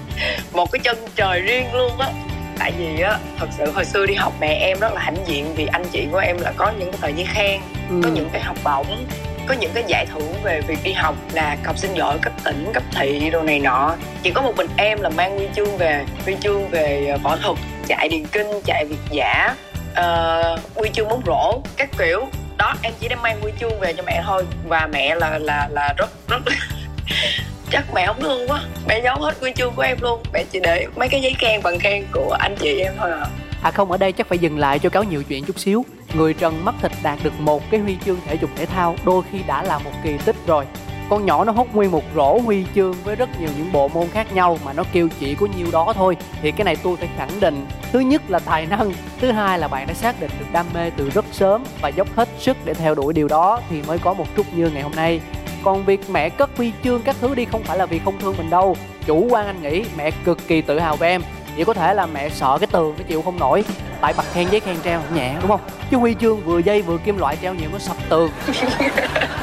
một 0.52 0.72
cái 0.72 0.80
chân 0.84 0.96
trời 1.16 1.40
riêng 1.40 1.74
luôn 1.74 1.98
á. 1.98 2.08
Tại 2.58 2.72
vì 2.78 3.00
á 3.00 3.18
thật 3.38 3.46
sự 3.58 3.70
hồi 3.70 3.84
xưa 3.84 4.06
đi 4.06 4.14
học 4.14 4.32
mẹ 4.40 4.54
em 4.54 4.80
rất 4.80 4.92
là 4.92 5.00
hãnh 5.00 5.26
diện 5.26 5.54
vì 5.54 5.66
anh 5.66 5.84
chị 5.92 6.06
của 6.12 6.18
em 6.18 6.38
là 6.38 6.52
có 6.56 6.72
những 6.78 6.92
cái 6.92 6.98
tờ 7.00 7.08
giấy 7.08 7.26
khen 7.34 7.60
ừ. 7.88 8.00
có 8.04 8.10
những 8.10 8.28
cái 8.32 8.42
học 8.42 8.56
bổng 8.64 9.06
có 9.46 9.54
những 9.54 9.70
cái 9.74 9.84
giải 9.86 10.06
thưởng 10.06 10.34
về 10.42 10.60
việc 10.60 10.78
đi 10.84 10.92
học 10.92 11.14
là 11.32 11.56
học 11.64 11.78
sinh 11.78 11.94
giỏi 11.94 12.18
cấp 12.22 12.32
tỉnh 12.44 12.70
cấp 12.72 12.82
thị 12.92 13.30
đồ 13.30 13.42
này 13.42 13.58
nọ. 13.58 13.94
Chỉ 14.22 14.30
có 14.30 14.42
một 14.42 14.52
mình 14.56 14.66
em 14.76 15.00
là 15.00 15.08
mang 15.08 15.38
huy 15.38 15.46
chương 15.56 15.76
về 15.76 16.04
huy 16.24 16.36
chương 16.40 16.68
về 16.68 17.08
ờ, 17.12 17.18
võ 17.22 17.36
thuật 17.36 17.58
chạy 17.88 18.08
điền 18.08 18.26
kinh 18.26 18.46
chạy 18.64 18.84
việt 18.84 18.96
giả 19.10 19.54
uh, 19.90 20.60
huy 20.74 20.88
chương 20.92 21.08
bóng 21.08 21.22
rổ 21.26 21.60
các 21.76 21.90
kiểu. 21.98 22.26
Đó 22.58 22.74
em 22.82 22.92
chỉ 23.00 23.08
đem 23.08 23.22
mang 23.22 23.40
huy 23.40 23.52
chương 23.60 23.80
về 23.80 23.92
cho 23.92 24.02
mẹ 24.06 24.22
thôi 24.26 24.44
và 24.68 24.88
mẹ 24.92 25.14
là 25.14 25.38
là 25.38 25.68
là 25.72 25.94
rất 25.96 26.10
rất 26.28 26.38
chắc 27.70 27.84
mẹ 27.94 28.06
không 28.06 28.20
thương 28.20 28.48
quá. 28.48 28.60
Mẹ 28.88 29.00
giấu 29.04 29.16
hết 29.16 29.40
huy 29.40 29.52
chương 29.52 29.72
của 29.76 29.82
em 29.82 29.96
luôn. 30.00 30.22
Mẹ 30.32 30.44
chỉ 30.50 30.60
để 30.62 30.86
mấy 30.96 31.08
cái 31.08 31.22
giấy 31.22 31.34
khen 31.38 31.62
bằng 31.62 31.78
khen 31.78 32.04
của 32.12 32.36
anh 32.38 32.56
chị 32.60 32.80
em 32.80 32.92
thôi 32.98 33.10
à. 33.10 33.26
À 33.62 33.70
không 33.70 33.92
ở 33.92 33.98
đây 33.98 34.12
chắc 34.12 34.28
phải 34.28 34.38
dừng 34.38 34.58
lại 34.58 34.78
cho 34.78 34.88
cáo 34.88 35.04
nhiều 35.04 35.22
chuyện 35.22 35.44
chút 35.44 35.58
xíu 35.58 35.84
người 36.14 36.34
trần 36.34 36.64
mắt 36.64 36.74
thịt 36.82 36.92
đạt 37.02 37.18
được 37.22 37.40
một 37.40 37.62
cái 37.70 37.80
huy 37.80 37.96
chương 38.04 38.18
thể 38.26 38.34
dục 38.34 38.50
thể 38.56 38.66
thao, 38.66 38.96
đôi 39.04 39.22
khi 39.32 39.38
đã 39.46 39.62
là 39.62 39.78
một 39.78 39.90
kỳ 40.04 40.18
tích 40.24 40.36
rồi. 40.46 40.64
Con 41.10 41.26
nhỏ 41.26 41.44
nó 41.44 41.52
hút 41.52 41.74
nguyên 41.74 41.90
một 41.90 42.04
rổ 42.14 42.38
huy 42.38 42.64
chương 42.74 42.94
với 43.04 43.16
rất 43.16 43.40
nhiều 43.40 43.48
những 43.56 43.72
bộ 43.72 43.88
môn 43.88 44.08
khác 44.08 44.32
nhau 44.32 44.58
mà 44.64 44.72
nó 44.72 44.82
kêu 44.92 45.08
chỉ 45.20 45.34
có 45.34 45.46
nhiêu 45.56 45.66
đó 45.72 45.92
thôi. 45.96 46.16
Thì 46.42 46.52
cái 46.52 46.64
này 46.64 46.76
tôi 46.76 46.96
phải 46.96 47.08
khẳng 47.16 47.40
định. 47.40 47.66
Thứ 47.92 48.00
nhất 48.00 48.22
là 48.28 48.38
tài 48.38 48.66
năng, 48.66 48.92
thứ 49.20 49.30
hai 49.30 49.58
là 49.58 49.68
bạn 49.68 49.86
đã 49.86 49.94
xác 49.94 50.20
định 50.20 50.30
được 50.38 50.46
đam 50.52 50.66
mê 50.74 50.90
từ 50.90 51.10
rất 51.10 51.24
sớm 51.32 51.64
và 51.80 51.88
dốc 51.88 52.08
hết 52.16 52.28
sức 52.38 52.56
để 52.64 52.74
theo 52.74 52.94
đuổi 52.94 53.12
điều 53.12 53.28
đó 53.28 53.60
thì 53.70 53.82
mới 53.82 53.98
có 53.98 54.14
một 54.14 54.26
chút 54.36 54.46
như 54.54 54.70
ngày 54.70 54.82
hôm 54.82 54.92
nay. 54.96 55.20
Còn 55.62 55.84
việc 55.84 56.10
mẹ 56.10 56.28
cất 56.28 56.50
huy 56.56 56.72
chương 56.84 57.02
các 57.02 57.16
thứ 57.20 57.34
đi 57.34 57.44
không 57.44 57.62
phải 57.62 57.78
là 57.78 57.86
vì 57.86 57.98
không 57.98 58.18
thương 58.20 58.34
mình 58.38 58.50
đâu. 58.50 58.76
Chủ 59.06 59.28
quan 59.30 59.46
anh 59.46 59.62
nghĩ 59.62 59.84
mẹ 59.96 60.10
cực 60.10 60.48
kỳ 60.48 60.60
tự 60.60 60.78
hào 60.78 60.96
về 60.96 61.08
em. 61.08 61.22
Chỉ 61.56 61.64
có 61.64 61.74
thể 61.74 61.94
là 61.94 62.06
mẹ 62.06 62.28
sợ 62.28 62.58
cái 62.60 62.66
tường 62.72 62.94
nó 62.98 63.04
chịu 63.08 63.22
không 63.22 63.38
nổi 63.38 63.64
tại 64.00 64.14
bật 64.16 64.24
khen 64.32 64.48
giấy 64.50 64.60
khen 64.60 64.76
treo 64.84 65.02
nhẹ 65.14 65.34
đúng 65.40 65.50
không? 65.50 65.60
Chứ 65.90 65.96
huy 65.96 66.14
chương 66.20 66.40
vừa 66.44 66.58
dây 66.58 66.82
vừa 66.82 66.98
kim 66.98 67.18
loại 67.18 67.36
treo 67.42 67.54
nhiều 67.54 67.68
nó 67.72 67.78
sập 67.78 67.96
tường. 68.08 68.30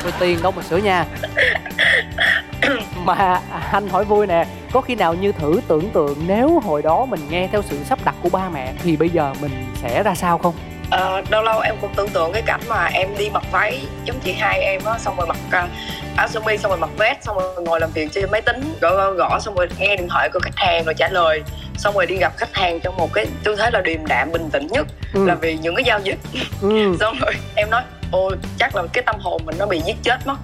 Rồi 0.03 0.13
tiền 0.19 0.41
đâu 0.43 0.51
mà 0.51 0.63
sửa 0.63 0.77
nhà. 0.77 1.05
Mà 3.05 3.41
anh 3.71 3.89
hỏi 3.89 4.05
vui 4.05 4.27
nè 4.27 4.45
có 4.71 4.81
khi 4.81 4.95
nào 4.95 5.13
như 5.13 5.31
thử 5.31 5.61
tưởng 5.67 5.89
tượng 5.89 6.17
nếu 6.27 6.59
hồi 6.59 6.81
đó 6.81 7.05
mình 7.05 7.19
nghe 7.29 7.47
theo 7.51 7.61
sự 7.69 7.77
sắp 7.83 7.99
đặt 8.05 8.15
của 8.23 8.29
ba 8.29 8.49
mẹ 8.49 8.73
thì 8.83 8.97
bây 8.97 9.09
giờ 9.09 9.33
mình 9.41 9.51
sẽ 9.81 10.03
ra 10.03 10.15
sao 10.15 10.37
không? 10.37 10.53
Ờ, 10.89 11.21
lâu 11.29 11.43
lâu 11.43 11.59
em 11.59 11.75
cũng 11.81 11.93
tưởng 11.95 12.09
tượng 12.09 12.33
cái 12.33 12.41
cảnh 12.41 12.61
mà 12.67 12.85
em 12.85 13.09
đi 13.17 13.29
mặc 13.29 13.43
váy 13.51 13.79
giống 14.05 14.19
chị 14.19 14.33
hai 14.33 14.59
em 14.59 14.81
á 14.85 14.99
xong 14.99 15.15
rồi 15.17 15.27
mặc 15.27 15.37
uh, 15.47 15.69
áo 16.15 16.27
sơ 16.27 16.39
mi 16.39 16.57
xong 16.57 16.69
rồi 16.69 16.79
mặc 16.79 16.89
vest 16.97 17.17
xong 17.21 17.37
rồi 17.37 17.63
ngồi 17.65 17.79
làm 17.79 17.89
việc 17.91 18.09
trên 18.11 18.31
máy 18.31 18.41
tính 18.41 18.75
gõ 18.81 18.95
gõ, 18.95 19.11
gõ 19.11 19.39
xong 19.39 19.55
rồi 19.55 19.67
nghe 19.79 19.95
điện 19.95 20.07
thoại 20.09 20.29
của 20.33 20.39
khách 20.39 20.55
hàng 20.55 20.85
rồi 20.85 20.93
trả 20.93 21.09
lời 21.09 21.43
xong 21.77 21.93
rồi 21.95 22.05
đi 22.05 22.15
gặp 22.15 22.33
khách 22.37 22.55
hàng 22.55 22.79
trong 22.79 22.97
một 22.97 23.13
cái 23.13 23.27
tư 23.43 23.55
thế 23.55 23.69
là 23.73 23.81
điềm 23.81 24.05
đạm 24.05 24.31
bình 24.31 24.49
tĩnh 24.49 24.67
nhất 24.67 24.87
ừ. 25.13 25.25
là 25.25 25.35
vì 25.35 25.57
những 25.57 25.75
cái 25.75 25.83
giao 25.83 25.99
dịch. 25.99 26.19
Ừ. 26.61 26.95
xong 26.99 27.15
rồi 27.19 27.33
em 27.55 27.69
nói 27.69 27.81
ôi 28.11 28.35
chắc 28.59 28.75
là 28.75 28.83
cái 28.93 29.03
tâm 29.05 29.15
hồn 29.19 29.41
mình 29.45 29.55
nó 29.59 29.65
bị 29.65 29.81
giết 29.85 29.95
chết 30.03 30.27
mất. 30.27 30.37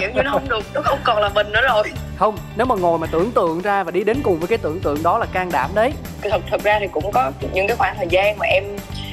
Kiểu 0.00 0.10
như 0.14 0.22
nó 0.22 0.30
không 0.30 0.48
được 0.48 0.64
nó 0.74 0.82
không 0.82 0.98
còn 1.04 1.18
là 1.18 1.28
mình 1.28 1.52
nữa 1.52 1.60
rồi. 1.68 1.84
Không 2.18 2.38
nếu 2.56 2.66
mà 2.66 2.74
ngồi 2.74 2.98
mà 2.98 3.06
tưởng 3.06 3.30
tượng 3.30 3.62
ra 3.62 3.84
và 3.84 3.90
đi 3.90 4.04
đến 4.04 4.20
cùng 4.22 4.38
với 4.38 4.48
cái 4.48 4.58
tưởng 4.58 4.80
tượng 4.80 5.02
đó 5.02 5.18
là 5.18 5.26
can 5.26 5.52
đảm 5.52 5.70
đấy. 5.74 5.92
Thật 6.22 6.42
thật 6.50 6.62
ra 6.64 6.78
thì 6.80 6.86
cũng 6.92 7.12
có 7.12 7.32
những 7.52 7.66
cái 7.66 7.76
khoảng 7.76 7.96
thời 7.96 8.06
gian 8.10 8.38
mà 8.38 8.46
em 8.46 8.64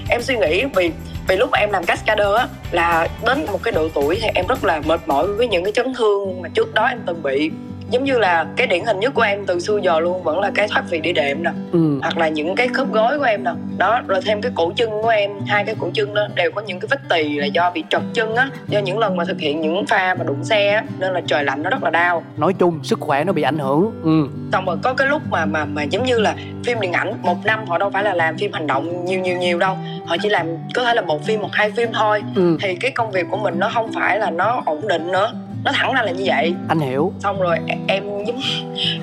em 0.09 0.21
suy 0.21 0.37
nghĩ 0.37 0.65
vì 0.75 0.91
vì 1.27 1.35
lúc 1.35 1.49
mà 1.51 1.57
em 1.57 1.71
làm 1.71 1.83
cascader 1.83 2.35
á 2.37 2.47
là 2.71 3.07
đến 3.25 3.45
một 3.51 3.63
cái 3.63 3.71
độ 3.71 3.89
tuổi 3.93 4.19
thì 4.21 4.27
em 4.35 4.47
rất 4.47 4.63
là 4.63 4.81
mệt 4.85 4.99
mỏi 5.07 5.27
với 5.27 5.47
những 5.47 5.63
cái 5.63 5.73
chấn 5.73 5.93
thương 5.97 6.41
mà 6.41 6.49
trước 6.53 6.73
đó 6.73 6.85
em 6.85 6.99
từng 7.05 7.23
bị 7.23 7.51
giống 7.89 8.03
như 8.03 8.17
là 8.17 8.45
cái 8.55 8.67
điển 8.67 8.85
hình 8.85 8.99
nhất 8.99 9.13
của 9.13 9.21
em 9.21 9.45
từ 9.45 9.59
xưa 9.59 9.79
giờ 9.83 9.99
luôn 9.99 10.23
vẫn 10.23 10.39
là 10.39 10.51
cái 10.55 10.67
thoát 10.67 10.83
vị 10.89 10.99
đĩa 10.99 11.13
đệm 11.13 11.43
nè. 11.43 11.51
Ừ. 11.71 11.99
hoặc 12.01 12.17
là 12.17 12.27
những 12.27 12.55
cái 12.55 12.67
khớp 12.67 12.91
gối 12.91 13.19
của 13.19 13.23
em 13.23 13.43
nè. 13.43 13.51
Đó 13.77 14.01
rồi 14.07 14.19
thêm 14.25 14.41
cái 14.41 14.51
cổ 14.55 14.71
chân 14.75 14.89
của 14.89 15.09
em 15.09 15.31
hai 15.47 15.63
cái 15.65 15.75
cổ 15.79 15.89
chân 15.93 16.13
đó 16.13 16.27
đều 16.35 16.51
có 16.51 16.61
những 16.61 16.79
cái 16.79 16.87
vết 16.91 16.99
tì 17.09 17.39
là 17.39 17.45
do 17.45 17.71
bị 17.71 17.83
trật 17.89 18.01
chân 18.13 18.35
á. 18.35 18.49
Do 18.67 18.79
những 18.79 18.99
lần 18.99 19.17
mà 19.17 19.25
thực 19.25 19.39
hiện 19.39 19.61
những 19.61 19.85
pha 19.85 20.15
mà 20.15 20.23
đụng 20.23 20.43
xe 20.43 20.69
á 20.69 20.83
nên 20.99 21.13
là 21.13 21.21
trời 21.27 21.43
lạnh 21.43 21.63
nó 21.63 21.69
rất 21.69 21.83
là 21.83 21.89
đau. 21.89 22.23
Nói 22.37 22.53
chung 22.53 22.79
sức 22.83 22.99
khỏe 22.99 23.23
nó 23.23 23.33
bị 23.33 23.41
ảnh 23.41 23.59
hưởng. 23.59 23.91
Ừ. 24.03 24.27
xong 24.51 24.65
rồi 24.65 24.77
có 24.83 24.93
cái 24.93 25.07
lúc 25.07 25.21
mà 25.29 25.45
mà 25.45 25.65
mà 25.65 25.83
giống 25.83 26.05
như 26.05 26.19
là 26.19 26.35
phim 26.65 26.79
điện 26.79 26.93
ảnh 26.93 27.13
một 27.21 27.45
năm 27.45 27.65
họ 27.67 27.77
đâu 27.77 27.89
phải 27.89 28.03
là 28.03 28.13
làm 28.13 28.37
phim 28.37 28.53
hành 28.53 28.67
động 28.67 29.05
nhiều 29.05 29.19
nhiều 29.19 29.37
nhiều 29.37 29.59
đâu. 29.59 29.77
Họ 30.05 30.15
chỉ 30.21 30.29
làm 30.29 30.47
có 30.73 30.83
thể 30.83 30.93
là 30.93 31.01
một 31.01 31.25
phim 31.25 31.41
một 31.41 31.49
hai 31.51 31.71
phim 31.71 31.89
thôi. 31.93 32.21
Ừ. 32.35 32.57
thì 32.61 32.75
cái 32.75 32.91
công 32.91 33.11
việc 33.11 33.25
của 33.31 33.37
mình 33.37 33.59
nó 33.59 33.69
không 33.73 33.91
phải 33.93 34.19
là 34.19 34.29
nó 34.31 34.63
ổn 34.65 34.87
định 34.87 35.11
nữa 35.11 35.31
nó 35.63 35.71
thẳng 35.75 35.93
ra 35.93 36.01
là 36.01 36.11
như 36.11 36.23
vậy. 36.25 36.53
Anh 36.67 36.79
hiểu. 36.79 37.13
Xong 37.19 37.41
rồi 37.41 37.57
em 37.87 38.03
giống 38.25 38.39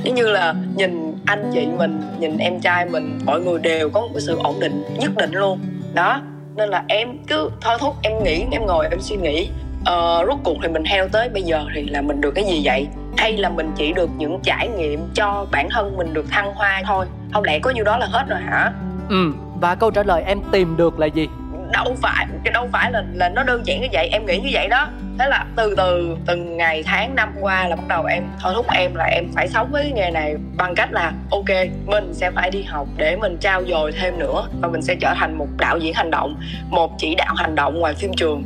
giống 0.02 0.14
như 0.14 0.28
là 0.28 0.54
nhìn 0.76 1.14
anh 1.24 1.50
chị 1.54 1.66
mình 1.78 2.00
nhìn 2.18 2.38
em 2.38 2.60
trai 2.60 2.84
mình 2.84 3.18
mọi 3.24 3.40
người 3.40 3.58
đều 3.58 3.90
có 3.90 4.00
một 4.00 4.08
cái 4.12 4.20
sự 4.20 4.38
ổn 4.44 4.60
định 4.60 4.84
nhất 4.98 5.10
định 5.16 5.32
luôn. 5.32 5.58
Đó 5.94 6.22
nên 6.54 6.68
là 6.68 6.84
em 6.88 7.18
cứ 7.28 7.50
thôi 7.60 7.76
thúc 7.80 7.94
em 8.02 8.24
nghĩ 8.24 8.44
em 8.50 8.66
ngồi 8.66 8.86
em 8.90 9.00
suy 9.00 9.16
nghĩ. 9.16 9.48
Ờ, 9.84 10.24
rốt 10.26 10.38
cuộc 10.44 10.56
thì 10.62 10.68
mình 10.68 10.84
theo 10.90 11.08
tới 11.08 11.28
bây 11.28 11.42
giờ 11.42 11.64
thì 11.74 11.82
là 11.82 12.02
mình 12.02 12.20
được 12.20 12.30
cái 12.34 12.44
gì 12.44 12.60
vậy? 12.64 12.86
Hay 13.16 13.36
là 13.36 13.48
mình 13.48 13.70
chỉ 13.76 13.92
được 13.92 14.10
những 14.16 14.40
trải 14.42 14.68
nghiệm 14.68 15.00
cho 15.14 15.46
bản 15.50 15.68
thân 15.70 15.96
mình 15.96 16.14
được 16.14 16.30
thăng 16.30 16.54
hoa 16.54 16.82
thôi? 16.86 17.06
Không 17.32 17.44
lẽ 17.44 17.58
có 17.58 17.70
nhiêu 17.70 17.84
đó 17.84 17.98
là 17.98 18.06
hết 18.06 18.24
rồi 18.28 18.40
hả? 18.40 18.72
Ừ 19.08 19.32
và 19.60 19.74
câu 19.74 19.90
trả 19.90 20.02
lời 20.02 20.22
em 20.26 20.38
tìm 20.52 20.76
được 20.76 20.98
là 20.98 21.06
gì 21.06 21.28
đâu 21.72 21.96
phải 22.02 22.26
cái 22.44 22.52
đâu 22.52 22.68
phải 22.72 22.92
là 22.92 23.04
là 23.14 23.28
nó 23.28 23.42
đơn 23.42 23.66
giản 23.66 23.80
như 23.80 23.88
vậy 23.92 24.08
em 24.12 24.26
nghĩ 24.26 24.38
như 24.38 24.50
vậy 24.52 24.68
đó. 24.68 24.88
Thế 25.18 25.28
là 25.28 25.46
từ 25.56 25.74
từ 25.76 26.16
từng 26.26 26.56
ngày 26.56 26.82
tháng 26.82 27.14
năm 27.14 27.32
qua 27.40 27.68
là 27.68 27.76
bắt 27.76 27.88
đầu 27.88 28.04
em 28.04 28.24
thôi 28.40 28.52
thúc 28.56 28.66
em 28.70 28.94
là 28.94 29.04
em 29.04 29.24
phải 29.34 29.48
sống 29.48 29.68
với 29.72 29.82
cái 29.82 29.92
nghề 29.92 30.10
này 30.10 30.36
bằng 30.56 30.74
cách 30.74 30.92
là 30.92 31.12
ok 31.30 31.48
mình 31.86 32.14
sẽ 32.14 32.30
phải 32.30 32.50
đi 32.50 32.62
học 32.62 32.88
để 32.96 33.16
mình 33.16 33.36
trao 33.40 33.64
dồi 33.64 33.92
thêm 33.92 34.18
nữa 34.18 34.48
và 34.60 34.68
mình 34.68 34.82
sẽ 34.82 34.94
trở 35.00 35.14
thành 35.16 35.38
một 35.38 35.48
đạo 35.58 35.78
diễn 35.78 35.94
hành 35.94 36.10
động 36.10 36.36
một 36.70 36.92
chỉ 36.98 37.14
đạo 37.14 37.34
hành 37.36 37.54
động 37.54 37.80
ngoài 37.80 37.94
phim 37.94 38.12
trường. 38.16 38.44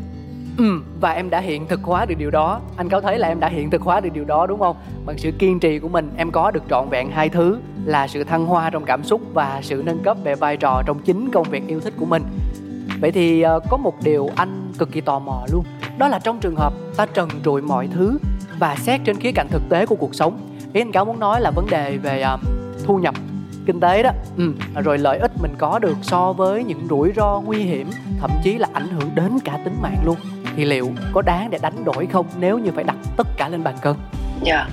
Ừ, 0.59 0.83
và 1.01 1.11
em 1.11 1.31
đã 1.31 1.41
hiện 1.41 1.67
thực 1.69 1.83
hóa 1.83 2.05
được 2.05 2.15
điều 2.19 2.31
đó. 2.31 2.61
Anh 2.77 2.89
có 2.89 3.01
thấy 3.01 3.19
là 3.19 3.29
em 3.29 3.41
đã 3.41 3.49
hiện 3.49 3.71
thực 3.71 3.83
hóa 3.83 4.01
được 4.01 4.09
điều 4.13 4.25
đó 4.25 4.47
đúng 4.47 4.59
không? 4.59 4.77
Bằng 5.07 5.19
sự 5.19 5.31
kiên 5.39 5.61
trì 5.61 5.79
của 5.79 5.89
mình 5.89 6.11
em 6.17 6.31
có 6.31 6.51
được 6.51 6.63
trọn 6.71 6.89
vẹn 6.89 7.11
hai 7.11 7.29
thứ 7.29 7.59
Là 7.85 8.09
sự 8.09 8.25
thăng 8.25 8.47
hoa 8.47 8.71
trong 8.71 8.85
cảm 8.85 9.05
xúc 9.05 9.21
và 9.35 9.61
sự 9.63 9.83
nâng 9.87 10.03
cấp 10.03 10.17
về 10.25 10.35
vai 10.35 10.57
trò 10.57 10.83
trong 10.87 10.99
chính 10.99 11.31
công 11.31 11.51
việc 11.51 11.67
yêu 11.67 11.81
thích 11.81 11.95
của 11.99 12.07
mình. 12.07 12.23
Vậy 13.01 13.13
thì 13.13 13.45
uh, 13.57 13.63
có 13.71 13.77
một 13.77 13.95
điều 14.03 14.31
anh 14.37 14.73
cực 14.79 14.93
kỳ 14.93 15.01
tò 15.01 15.19
mò 15.19 15.45
luôn 15.53 15.65
Đó 15.99 16.09
là 16.09 16.19
trong 16.19 16.41
trường 16.41 16.57
hợp 16.57 16.73
ta 16.97 17.07
trần 17.07 17.29
trụi 17.45 17.63
mọi 17.63 17.89
thứ 17.95 18.19
Và 18.59 18.77
xét 18.77 19.01
trên 19.05 19.17
khía 19.17 19.33
cạnh 19.33 19.49
thực 19.51 19.63
tế 19.69 19.87
của 19.87 19.97
cuộc 19.97 20.15
sống 20.15 20.39
Ý 20.73 20.81
anh 20.81 20.93
Cáo 20.93 21.05
muốn 21.05 21.21
nói 21.21 21.41
là 21.41 21.51
vấn 21.51 21.67
đề 21.71 21.97
về 21.97 22.25
uh, 22.35 22.41
thu 22.85 22.99
nhập 22.99 23.15
kinh 23.67 23.81
tế 23.81 24.03
đó 24.03 24.11
ừ. 24.37 24.53
rồi 24.85 24.99
lợi 24.99 25.19
ích 25.19 25.31
mình 25.43 25.55
có 25.59 25.79
được 25.79 25.97
so 26.03 26.33
với 26.33 26.65
những 26.65 26.87
rủi 26.91 27.13
ro 27.17 27.41
nguy 27.45 27.59
hiểm 27.59 27.91
thậm 28.21 28.31
chí 28.43 28.59
là 28.59 28.69
ảnh 28.73 28.89
hưởng 28.89 29.11
đến 29.15 29.39
cả 29.45 29.59
tính 29.65 29.77
mạng 29.83 30.03
luôn 30.05 30.17
thì 30.57 30.65
liệu 30.65 30.91
có 31.13 31.23
đáng 31.23 31.51
để 31.51 31.59
đánh 31.63 31.85
đổi 31.85 32.07
không 32.07 32.27
nếu 32.39 32.59
như 32.59 32.71
phải 32.75 32.85
đặt 32.85 32.97
tất 33.17 33.27
cả 33.37 33.49
lên 33.49 33.65
bàn 33.65 33.75
cân 33.83 33.95
dạ 34.43 34.57
yeah. 34.57 34.69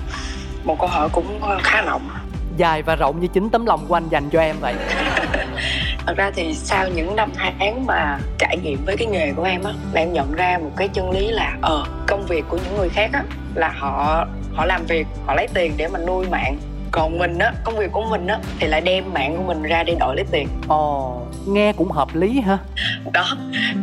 một 0.64 0.78
câu 0.78 0.88
hỏi 0.88 1.08
cũng 1.12 1.40
khá 1.62 1.82
rộng 1.82 2.08
dài 2.56 2.82
và 2.82 2.96
rộng 2.96 3.20
như 3.20 3.26
chính 3.26 3.50
tấm 3.50 3.66
lòng 3.66 3.84
của 3.88 3.94
anh 3.94 4.08
dành 4.08 4.30
cho 4.30 4.40
em 4.40 4.56
vậy 4.60 4.74
thật 6.08 6.16
ra 6.16 6.30
thì 6.34 6.54
sau 6.54 6.88
những 6.88 7.16
năm 7.16 7.30
tháng 7.36 7.86
mà 7.86 8.18
trải 8.38 8.56
nghiệm 8.62 8.84
với 8.84 8.96
cái 8.96 9.06
nghề 9.06 9.32
của 9.32 9.42
em 9.42 9.64
á 9.64 9.72
là 9.92 10.00
em 10.00 10.12
nhận 10.12 10.32
ra 10.32 10.58
một 10.58 10.70
cái 10.76 10.88
chân 10.88 11.10
lý 11.10 11.30
là 11.30 11.56
ờ 11.62 11.84
công 12.06 12.26
việc 12.26 12.44
của 12.48 12.56
những 12.56 12.76
người 12.76 12.88
khác 12.88 13.10
á 13.12 13.22
là 13.54 13.68
họ 13.68 14.26
họ 14.54 14.64
làm 14.64 14.86
việc 14.86 15.06
họ 15.26 15.34
lấy 15.34 15.48
tiền 15.54 15.72
để 15.76 15.88
mà 15.88 15.98
nuôi 16.06 16.26
mạng. 16.30 16.56
Còn 16.90 17.18
mình 17.18 17.38
á 17.38 17.52
công 17.64 17.76
việc 17.76 17.92
của 17.92 18.04
mình 18.10 18.26
á 18.26 18.38
thì 18.60 18.66
lại 18.66 18.80
đem 18.80 19.12
mạng 19.12 19.36
của 19.36 19.42
mình 19.42 19.62
ra 19.62 19.82
để 19.82 19.96
đổi 20.00 20.16
lấy 20.16 20.24
tiền. 20.30 20.48
Ồ 20.68 21.20
nghe 21.46 21.72
cũng 21.72 21.90
hợp 21.90 22.08
lý 22.14 22.40
ha 22.40 22.58
đó 23.12 23.36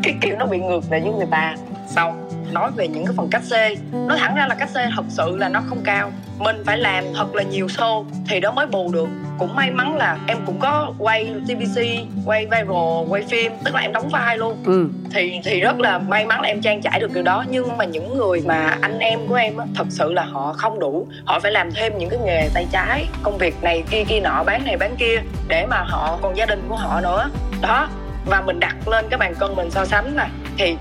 cái 0.04 0.14
kiểu 0.22 0.36
nó 0.40 0.46
bị 0.46 0.60
ngược 0.60 0.92
lại 0.92 1.02
với 1.02 1.14
người 1.14 1.28
ta. 1.32 1.56
Xong 1.88 2.25
nói 2.52 2.72
về 2.76 2.88
những 2.88 3.06
cái 3.06 3.14
phần 3.18 3.28
cách 3.32 3.44
xê. 3.44 3.76
Nói 3.92 4.18
thẳng 4.18 4.36
ra 4.36 4.48
là 4.48 4.56
cách 4.56 4.70
xê 4.70 4.88
thật 4.96 5.06
sự 5.10 5.38
là 5.38 5.50
nó 5.50 5.62
không 5.66 5.82
cao. 5.84 6.12
Mình 6.38 6.56
phải 6.66 6.78
làm 6.78 7.04
thật 7.16 7.36
là 7.36 7.44
nhiều 7.44 7.68
show 7.68 8.06
thì 8.30 8.40
đó 8.40 8.52
mới 8.52 8.68
bù 8.68 8.92
được. 8.92 9.08
Cũng 9.40 9.56
may 9.56 9.72
mắn 9.72 9.96
là 9.96 10.18
em 10.28 10.38
cũng 10.46 10.60
có 10.60 10.94
quay 10.98 11.34
tvc 11.48 11.82
quay 12.26 12.46
viral 12.46 13.08
quay 13.10 13.24
phim 13.30 13.52
tức 13.64 13.76
là 13.76 13.82
em 13.82 13.94
đóng 13.94 14.10
vai 14.10 14.38
luôn. 14.38 14.58
Ừ. 14.66 14.90
thì 15.14 15.40
thì 15.44 15.60
rất 15.60 15.80
là 15.80 15.98
may 15.98 16.26
mắn 16.26 16.42
là 16.42 16.48
em 16.48 16.62
trang 16.62 16.82
trải 16.82 17.00
được 17.00 17.14
điều 17.14 17.24
đó. 17.24 17.46
Nhưng 17.50 17.78
mà 17.78 17.86
những 17.86 18.18
người 18.18 18.42
mà 18.46 18.78
anh 18.82 19.00
em 19.00 19.20
của 19.28 19.36
em 19.36 19.58
á 19.58 19.66
thật 19.76 19.88
sự 19.90 20.14
là 20.14 20.24
họ 20.24 20.54
không 20.54 20.80
đủ. 20.80 21.08
Họ 21.26 21.40
phải 21.40 21.52
làm 21.52 21.72
thêm 21.72 21.98
những 21.98 22.10
cái 22.10 22.20
nghề 22.26 22.50
tay 22.54 22.68
trái 22.72 23.08
công 23.24 23.38
việc 23.38 23.64
này 23.64 23.84
kia 23.90 24.04
kia 24.08 24.20
nọ 24.20 24.44
bán 24.44 24.66
này 24.66 24.78
bán 24.78 24.96
kia 24.98 25.22
để 25.48 25.66
mà 25.66 25.78
họ 25.78 26.20
còn 26.22 26.38
gia 26.38 26.46
đình 26.46 26.66
của 26.70 26.76
họ 26.76 27.02
nữa. 27.02 27.30
Đó. 27.62 27.90
Và 28.26 28.42
mình 28.42 28.60
đặt 28.60 28.88
lên 28.88 29.06
cái 29.10 29.18
bàn 29.18 29.34
cân 29.40 29.56
mình 29.56 29.72
so 29.72 29.86
sánh 29.86 30.18
nè 30.18 30.26
thì 30.58 30.76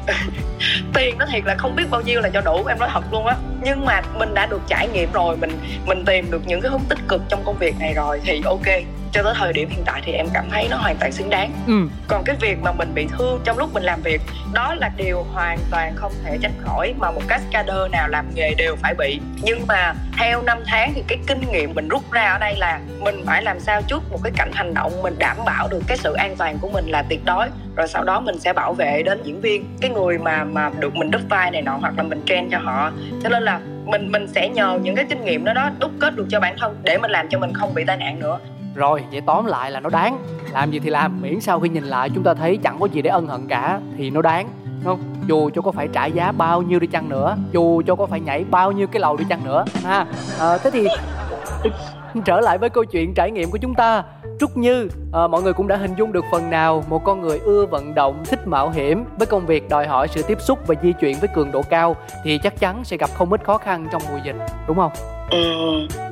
tiền 0.94 1.18
nó 1.18 1.26
thiệt 1.32 1.44
là 1.44 1.54
không 1.58 1.76
biết 1.76 1.84
bao 1.90 2.00
nhiêu 2.00 2.20
là 2.20 2.28
cho 2.28 2.40
đủ, 2.40 2.64
em 2.66 2.78
nói 2.78 2.88
thật 2.92 3.12
luôn 3.12 3.26
á. 3.26 3.36
Nhưng 3.62 3.86
mà 3.86 4.02
mình 4.18 4.34
đã 4.34 4.46
được 4.46 4.60
trải 4.68 4.88
nghiệm 4.88 5.12
rồi, 5.12 5.36
mình 5.36 5.50
mình 5.86 6.04
tìm 6.04 6.30
được 6.30 6.42
những 6.46 6.60
cái 6.60 6.70
hướng 6.70 6.84
tích 6.88 6.98
cực 7.08 7.22
trong 7.28 7.42
công 7.44 7.58
việc 7.58 7.74
này 7.80 7.94
rồi, 7.94 8.20
thì 8.24 8.42
ok 8.44 8.66
cho 9.14 9.22
tới 9.22 9.34
thời 9.36 9.52
điểm 9.52 9.68
hiện 9.68 9.82
tại 9.86 10.02
thì 10.04 10.12
em 10.12 10.26
cảm 10.34 10.44
thấy 10.50 10.68
nó 10.70 10.76
hoàn 10.76 10.96
toàn 10.96 11.12
xứng 11.12 11.30
đáng. 11.30 11.50
Ừ. 11.66 11.88
còn 12.08 12.22
cái 12.24 12.36
việc 12.40 12.58
mà 12.62 12.72
mình 12.72 12.94
bị 12.94 13.06
thương 13.18 13.40
trong 13.44 13.58
lúc 13.58 13.74
mình 13.74 13.82
làm 13.82 14.00
việc 14.02 14.20
đó 14.52 14.74
là 14.74 14.90
điều 14.96 15.22
hoàn 15.22 15.58
toàn 15.70 15.92
không 15.96 16.12
thể 16.24 16.38
tránh 16.40 16.52
khỏi 16.64 16.94
mà 16.98 17.10
một 17.10 17.20
cascader 17.28 17.90
nào 17.92 18.08
làm 18.08 18.26
nghề 18.34 18.54
đều 18.54 18.76
phải 18.76 18.94
bị. 18.94 19.20
Nhưng 19.42 19.66
mà 19.66 19.94
theo 20.18 20.42
năm 20.42 20.58
tháng 20.66 20.92
thì 20.94 21.02
cái 21.08 21.18
kinh 21.26 21.40
nghiệm 21.52 21.74
mình 21.74 21.88
rút 21.88 22.12
ra 22.12 22.22
ở 22.22 22.38
đây 22.38 22.56
là 22.56 22.80
mình 23.00 23.22
phải 23.26 23.42
làm 23.42 23.60
sao 23.60 23.82
trước 23.82 24.02
một 24.10 24.18
cái 24.22 24.32
cảnh 24.36 24.50
hành 24.54 24.74
động 24.74 25.02
mình 25.02 25.14
đảm 25.18 25.36
bảo 25.46 25.68
được 25.68 25.82
cái 25.86 25.96
sự 25.96 26.12
an 26.12 26.36
toàn 26.36 26.58
của 26.60 26.68
mình 26.68 26.86
là 26.86 27.02
tuyệt 27.02 27.24
đối. 27.24 27.46
Rồi 27.76 27.88
sau 27.88 28.04
đó 28.04 28.20
mình 28.20 28.38
sẽ 28.38 28.52
bảo 28.52 28.74
vệ 28.74 29.02
đến 29.02 29.20
diễn 29.24 29.40
viên 29.40 29.76
cái 29.80 29.90
người 29.90 30.18
mà 30.18 30.44
mà 30.44 30.70
được 30.78 30.96
mình 30.96 31.10
đúc 31.10 31.22
vai 31.28 31.50
này 31.50 31.62
nọ 31.62 31.76
hoặc 31.80 31.94
là 31.96 32.02
mình 32.02 32.22
train 32.26 32.50
cho 32.50 32.58
họ. 32.58 32.92
Cho 33.22 33.28
nên 33.28 33.42
là 33.42 33.60
mình 33.84 34.12
mình 34.12 34.26
sẽ 34.28 34.48
nhờ 34.48 34.78
những 34.82 34.96
cái 34.96 35.04
kinh 35.08 35.24
nghiệm 35.24 35.44
đó 35.44 35.52
đó 35.52 35.70
đúc 35.78 35.90
kết 36.00 36.16
được 36.16 36.26
cho 36.30 36.40
bản 36.40 36.56
thân 36.58 36.76
để 36.82 36.98
mình 36.98 37.10
làm 37.10 37.28
cho 37.28 37.38
mình 37.38 37.52
không 37.54 37.74
bị 37.74 37.84
tai 37.84 37.96
nạn 37.96 38.20
nữa 38.20 38.38
rồi 38.74 39.04
vậy 39.12 39.20
tóm 39.26 39.46
lại 39.46 39.70
là 39.70 39.80
nó 39.80 39.90
đáng. 39.90 40.18
Làm 40.52 40.70
gì 40.70 40.78
thì 40.78 40.90
làm 40.90 41.22
miễn 41.22 41.40
sau 41.40 41.60
khi 41.60 41.68
nhìn 41.68 41.84
lại 41.84 42.10
chúng 42.14 42.24
ta 42.24 42.34
thấy 42.34 42.58
chẳng 42.62 42.76
có 42.80 42.86
gì 42.86 43.02
để 43.02 43.10
ân 43.10 43.26
hận 43.26 43.46
cả 43.48 43.80
thì 43.96 44.10
nó 44.10 44.22
đáng 44.22 44.48
không? 44.84 44.98
Dù 45.26 45.50
cho 45.54 45.62
có 45.62 45.72
phải 45.72 45.88
trả 45.92 46.06
giá 46.06 46.32
bao 46.32 46.62
nhiêu 46.62 46.80
đi 46.80 46.86
chăng 46.86 47.08
nữa 47.08 47.36
dù 47.52 47.82
cho 47.86 47.94
có 47.94 48.06
phải 48.06 48.20
nhảy 48.20 48.44
bao 48.50 48.72
nhiêu 48.72 48.86
cái 48.86 49.00
lầu 49.00 49.16
đi 49.16 49.24
chăng 49.28 49.44
nữa 49.44 49.64
ha. 49.84 50.06
À, 50.38 50.58
thế 50.58 50.70
thì 50.70 50.86
trở 52.24 52.40
lại 52.40 52.58
với 52.58 52.70
câu 52.70 52.84
chuyện 52.84 53.14
trải 53.14 53.30
nghiệm 53.30 53.50
của 53.50 53.58
chúng 53.58 53.74
ta. 53.74 54.02
Trúc 54.40 54.56
Như, 54.56 54.88
à, 55.12 55.26
mọi 55.26 55.42
người 55.42 55.52
cũng 55.52 55.68
đã 55.68 55.76
hình 55.76 55.94
dung 55.98 56.12
được 56.12 56.24
phần 56.30 56.50
nào 56.50 56.84
một 56.88 57.04
con 57.04 57.20
người 57.20 57.38
ưa 57.38 57.66
vận 57.66 57.94
động, 57.94 58.24
thích 58.24 58.46
mạo 58.46 58.70
hiểm. 58.70 59.04
Với 59.18 59.26
công 59.26 59.46
việc 59.46 59.68
đòi 59.68 59.86
hỏi 59.86 60.08
sự 60.08 60.22
tiếp 60.22 60.38
xúc 60.40 60.58
và 60.66 60.74
di 60.82 60.92
chuyển 60.92 61.18
với 61.20 61.28
cường 61.34 61.52
độ 61.52 61.62
cao 61.62 61.96
thì 62.24 62.38
chắc 62.38 62.60
chắn 62.60 62.84
sẽ 62.84 62.96
gặp 62.96 63.10
không 63.14 63.32
ít 63.32 63.44
khó 63.44 63.58
khăn 63.58 63.86
trong 63.92 64.02
mùa 64.10 64.18
dịch, 64.24 64.36
đúng 64.68 64.76
không? 64.76 64.92
Ừ, 65.30 65.38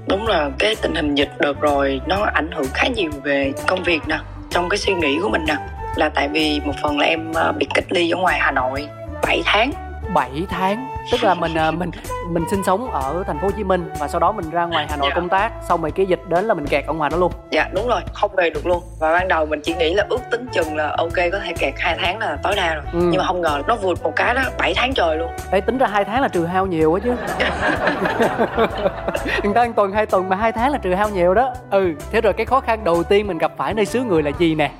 đúng 0.08 0.26
là 0.26 0.50
cái 0.58 0.76
tình 0.82 0.94
hình 0.94 1.14
dịch 1.14 1.30
đợt 1.38 1.60
rồi 1.60 2.00
nó 2.06 2.26
ảnh 2.34 2.50
hưởng 2.52 2.66
khá 2.74 2.88
nhiều 2.88 3.10
về 3.22 3.52
công 3.66 3.82
việc 3.82 4.00
nè, 4.08 4.18
trong 4.50 4.68
cái 4.68 4.78
suy 4.78 4.94
nghĩ 4.94 5.18
của 5.22 5.28
mình 5.28 5.44
nè. 5.48 5.56
Là 5.96 6.08
tại 6.08 6.28
vì 6.28 6.60
một 6.64 6.72
phần 6.82 6.98
là 6.98 7.06
em 7.06 7.32
à, 7.36 7.52
bị 7.52 7.66
cách 7.74 7.84
ly 7.90 8.10
ở 8.10 8.16
ngoài 8.16 8.38
Hà 8.40 8.50
Nội 8.50 8.88
7 9.22 9.42
tháng. 9.44 9.72
7 10.14 10.30
tháng? 10.48 10.91
Tức 11.10 11.24
là 11.24 11.34
mình 11.34 11.54
à, 11.54 11.70
mình 11.70 11.90
mình 12.30 12.44
sinh 12.50 12.64
sống 12.64 12.90
ở 12.90 13.24
thành 13.26 13.38
phố 13.38 13.46
Hồ 13.46 13.50
Chí 13.56 13.64
Minh 13.64 13.90
và 13.98 14.08
sau 14.08 14.20
đó 14.20 14.32
mình 14.32 14.50
ra 14.50 14.64
ngoài 14.64 14.86
Hà 14.90 14.96
Nội 14.96 15.08
dạ. 15.10 15.14
công 15.14 15.28
tác 15.28 15.52
xong 15.68 15.82
rồi 15.82 15.90
cái 15.90 16.06
dịch 16.06 16.20
đến 16.28 16.44
là 16.44 16.54
mình 16.54 16.66
kẹt 16.66 16.86
ở 16.86 16.92
ngoài 16.92 17.10
đó 17.10 17.16
luôn. 17.16 17.32
Dạ 17.50 17.68
đúng 17.74 17.88
rồi 17.88 18.00
không 18.12 18.30
về 18.36 18.50
được 18.50 18.66
luôn. 18.66 18.82
Và 18.98 19.12
ban 19.12 19.28
đầu 19.28 19.46
mình 19.46 19.60
chỉ 19.64 19.74
nghĩ 19.74 19.94
là 19.94 20.06
ước 20.10 20.20
tính 20.30 20.46
chừng 20.52 20.76
là 20.76 20.94
ok 20.98 21.16
có 21.32 21.38
thể 21.44 21.52
kẹt 21.58 21.74
hai 21.78 21.96
tháng 22.02 22.18
là 22.18 22.36
tối 22.42 22.54
đa 22.56 22.74
rồi. 22.74 22.84
Ừ. 22.92 22.98
nhưng 22.98 23.16
mà 23.16 23.24
không 23.24 23.40
ngờ 23.40 23.62
nó 23.66 23.76
vượt 23.76 24.02
một 24.02 24.12
cái 24.16 24.34
đó 24.34 24.42
7 24.58 24.74
tháng 24.76 24.94
trời 24.94 25.16
luôn. 25.16 25.30
Đấy 25.50 25.60
tính 25.60 25.78
ra 25.78 25.86
hai 25.86 26.04
tháng 26.04 26.22
là 26.22 26.28
trừ 26.28 26.44
hao 26.44 26.66
nhiều 26.66 26.90
quá 26.90 27.00
chứ. 27.04 27.10
Người 29.42 29.54
ta 29.54 29.60
ăn 29.60 29.72
tuần 29.72 29.92
hai 29.92 30.06
tuần 30.06 30.28
mà 30.28 30.36
hai 30.36 30.52
tháng 30.52 30.70
là 30.70 30.78
trừ 30.78 30.94
hao 30.94 31.08
nhiều 31.08 31.34
đó. 31.34 31.52
Ừ 31.70 31.92
thế 32.12 32.20
rồi 32.20 32.32
cái 32.32 32.46
khó 32.46 32.60
khăn 32.60 32.84
đầu 32.84 33.02
tiên 33.02 33.26
mình 33.26 33.38
gặp 33.38 33.52
phải 33.56 33.74
nơi 33.74 33.86
xứ 33.86 34.00
người 34.00 34.22
là 34.22 34.30
gì 34.38 34.54
nè? 34.54 34.70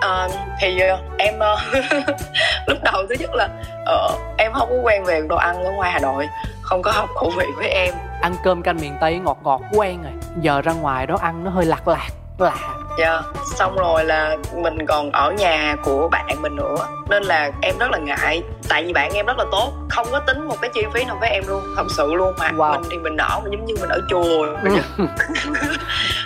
À, 0.00 0.28
thì 0.60 0.80
uh, 0.94 1.18
em 1.18 1.34
uh, 1.34 1.84
lúc 2.66 2.78
đầu 2.84 3.06
thứ 3.08 3.14
nhất 3.20 3.30
là 3.34 3.48
uh, 3.82 4.20
em 4.38 4.52
không 4.52 4.68
có 4.70 4.76
quen 4.82 5.04
về 5.04 5.22
đồ 5.28 5.36
ăn 5.36 5.45
ở 5.54 5.72
ngoài 5.72 5.92
Hà 5.92 5.98
Nội 5.98 6.28
không 6.62 6.82
có 6.82 6.90
hợp 6.90 7.08
khẩu 7.14 7.32
vị 7.36 7.46
với 7.56 7.68
em. 7.68 7.94
Ăn 8.20 8.34
cơm 8.44 8.62
canh 8.62 8.76
miền 8.76 8.96
Tây 9.00 9.18
ngọt 9.18 9.38
ngọt 9.42 9.60
quen 9.72 10.02
rồi 10.02 10.12
giờ 10.40 10.62
ra 10.62 10.72
ngoài 10.72 11.06
đó 11.06 11.18
ăn 11.20 11.44
nó 11.44 11.50
hơi 11.50 11.64
lạc 11.64 11.88
lạc 11.88 12.08
lạ 12.38 12.56
dạ 12.98 13.10
yeah. 13.10 13.24
xong 13.56 13.76
rồi 13.76 14.04
là 14.04 14.36
mình 14.54 14.86
còn 14.86 15.12
ở 15.12 15.32
nhà 15.32 15.76
của 15.84 16.08
bạn 16.08 16.42
mình 16.42 16.56
nữa. 16.56 16.76
Nên 17.08 17.22
là 17.22 17.50
em 17.62 17.78
rất 17.78 17.90
là 17.90 17.98
ngại. 17.98 18.42
Tại 18.68 18.84
vì 18.84 18.92
bạn 18.92 19.12
em 19.14 19.26
rất 19.26 19.38
là 19.38 19.44
tốt 19.52 19.72
không 19.88 20.06
có 20.10 20.20
tính 20.20 20.48
một 20.48 20.56
cái 20.60 20.70
chi 20.74 20.82
phí 20.94 21.04
nào 21.04 21.16
với 21.20 21.30
em 21.30 21.44
luôn 21.46 21.62
thật 21.76 21.86
sự 21.96 22.14
luôn 22.14 22.34
mà. 22.38 22.50
Wow. 22.50 22.72
mình 22.72 22.82
thì 22.90 22.96
mình 22.96 23.16
ở 23.16 23.40
giống 23.44 23.64
như 23.64 23.74
mình 23.80 23.88
ở 23.88 24.00
chùa. 24.10 24.46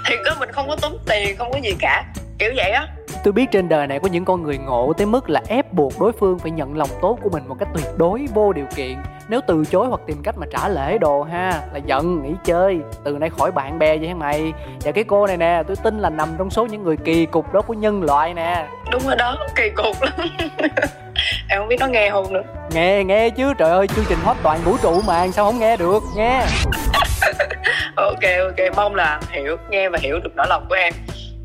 Thì 0.06 0.16
có 0.24 0.34
mình 0.38 0.52
không 0.52 0.68
có 0.68 0.76
tốn 0.82 0.98
tiền 1.06 1.36
không 1.38 1.52
có 1.52 1.58
gì 1.62 1.74
cả. 1.80 2.04
Kiểu 2.38 2.52
vậy 2.56 2.70
á 2.70 2.86
tôi 3.24 3.32
biết 3.32 3.50
trên 3.50 3.68
đời 3.68 3.86
này 3.86 4.00
có 4.00 4.08
những 4.08 4.24
con 4.24 4.42
người 4.42 4.58
ngộ 4.58 4.92
tới 4.92 5.06
mức 5.06 5.30
là 5.30 5.42
ép 5.48 5.72
buộc 5.72 6.00
đối 6.00 6.12
phương 6.12 6.38
phải 6.38 6.50
nhận 6.50 6.76
lòng 6.76 6.88
tốt 7.02 7.18
của 7.22 7.30
mình 7.30 7.48
một 7.48 7.56
cách 7.58 7.68
tuyệt 7.74 7.86
đối 7.96 8.26
vô 8.34 8.52
điều 8.52 8.66
kiện. 8.76 8.96
Nếu 9.28 9.40
từ 9.46 9.64
chối 9.64 9.86
hoặc 9.86 10.00
tìm 10.06 10.22
cách 10.22 10.34
mà 10.38 10.46
trả 10.52 10.68
lễ 10.68 10.98
đồ 10.98 11.22
ha 11.22 11.62
là 11.72 11.78
giận 11.86 12.22
nghỉ 12.22 12.34
chơi 12.44 12.78
từ 13.04 13.12
nay 13.12 13.30
khỏi 13.38 13.50
bạn 13.52 13.78
bè 13.78 13.96
vậy 13.96 14.08
hả 14.08 14.14
mày? 14.14 14.52
Và 14.84 14.92
cái 14.92 15.04
cô 15.04 15.26
này 15.26 15.36
nè 15.36 15.62
tôi 15.66 15.76
tin 15.76 15.98
là 15.98 16.10
nằm 16.10 16.28
trong 16.38 16.50
số 16.50 16.66
những 16.66 16.84
người 16.84 16.96
kỳ 16.96 17.26
cục 17.26 17.52
đó 17.52 17.62
của 17.62 17.74
nhân 17.74 18.02
loại 18.02 18.34
nè. 18.34 18.66
Đúng 18.92 19.02
rồi 19.06 19.16
đó 19.16 19.36
kỳ 19.56 19.70
cục 19.76 20.02
lắm. 20.02 20.28
Em 21.48 21.58
không 21.58 21.68
biết 21.68 21.76
nó 21.80 21.86
nghe 21.86 22.10
không 22.10 22.32
nữa. 22.32 22.42
Nghe 22.70 23.04
nghe 23.04 23.30
chứ 23.30 23.54
trời 23.58 23.70
ơi 23.70 23.86
chương 23.86 24.04
trình 24.08 24.18
hot 24.24 24.36
toàn 24.42 24.60
vũ 24.64 24.76
trụ 24.82 25.00
mà 25.06 25.28
sao 25.28 25.44
không 25.44 25.58
nghe 25.58 25.76
được 25.76 26.02
nghe. 26.16 26.42
Ok 27.96 28.22
ok 28.22 28.76
mong 28.76 28.94
là 28.94 29.20
hiểu 29.30 29.56
nghe 29.70 29.88
và 29.88 29.98
hiểu 30.02 30.18
được 30.24 30.30
nỗi 30.36 30.46
lòng 30.48 30.66
của 30.68 30.74
em 30.74 30.92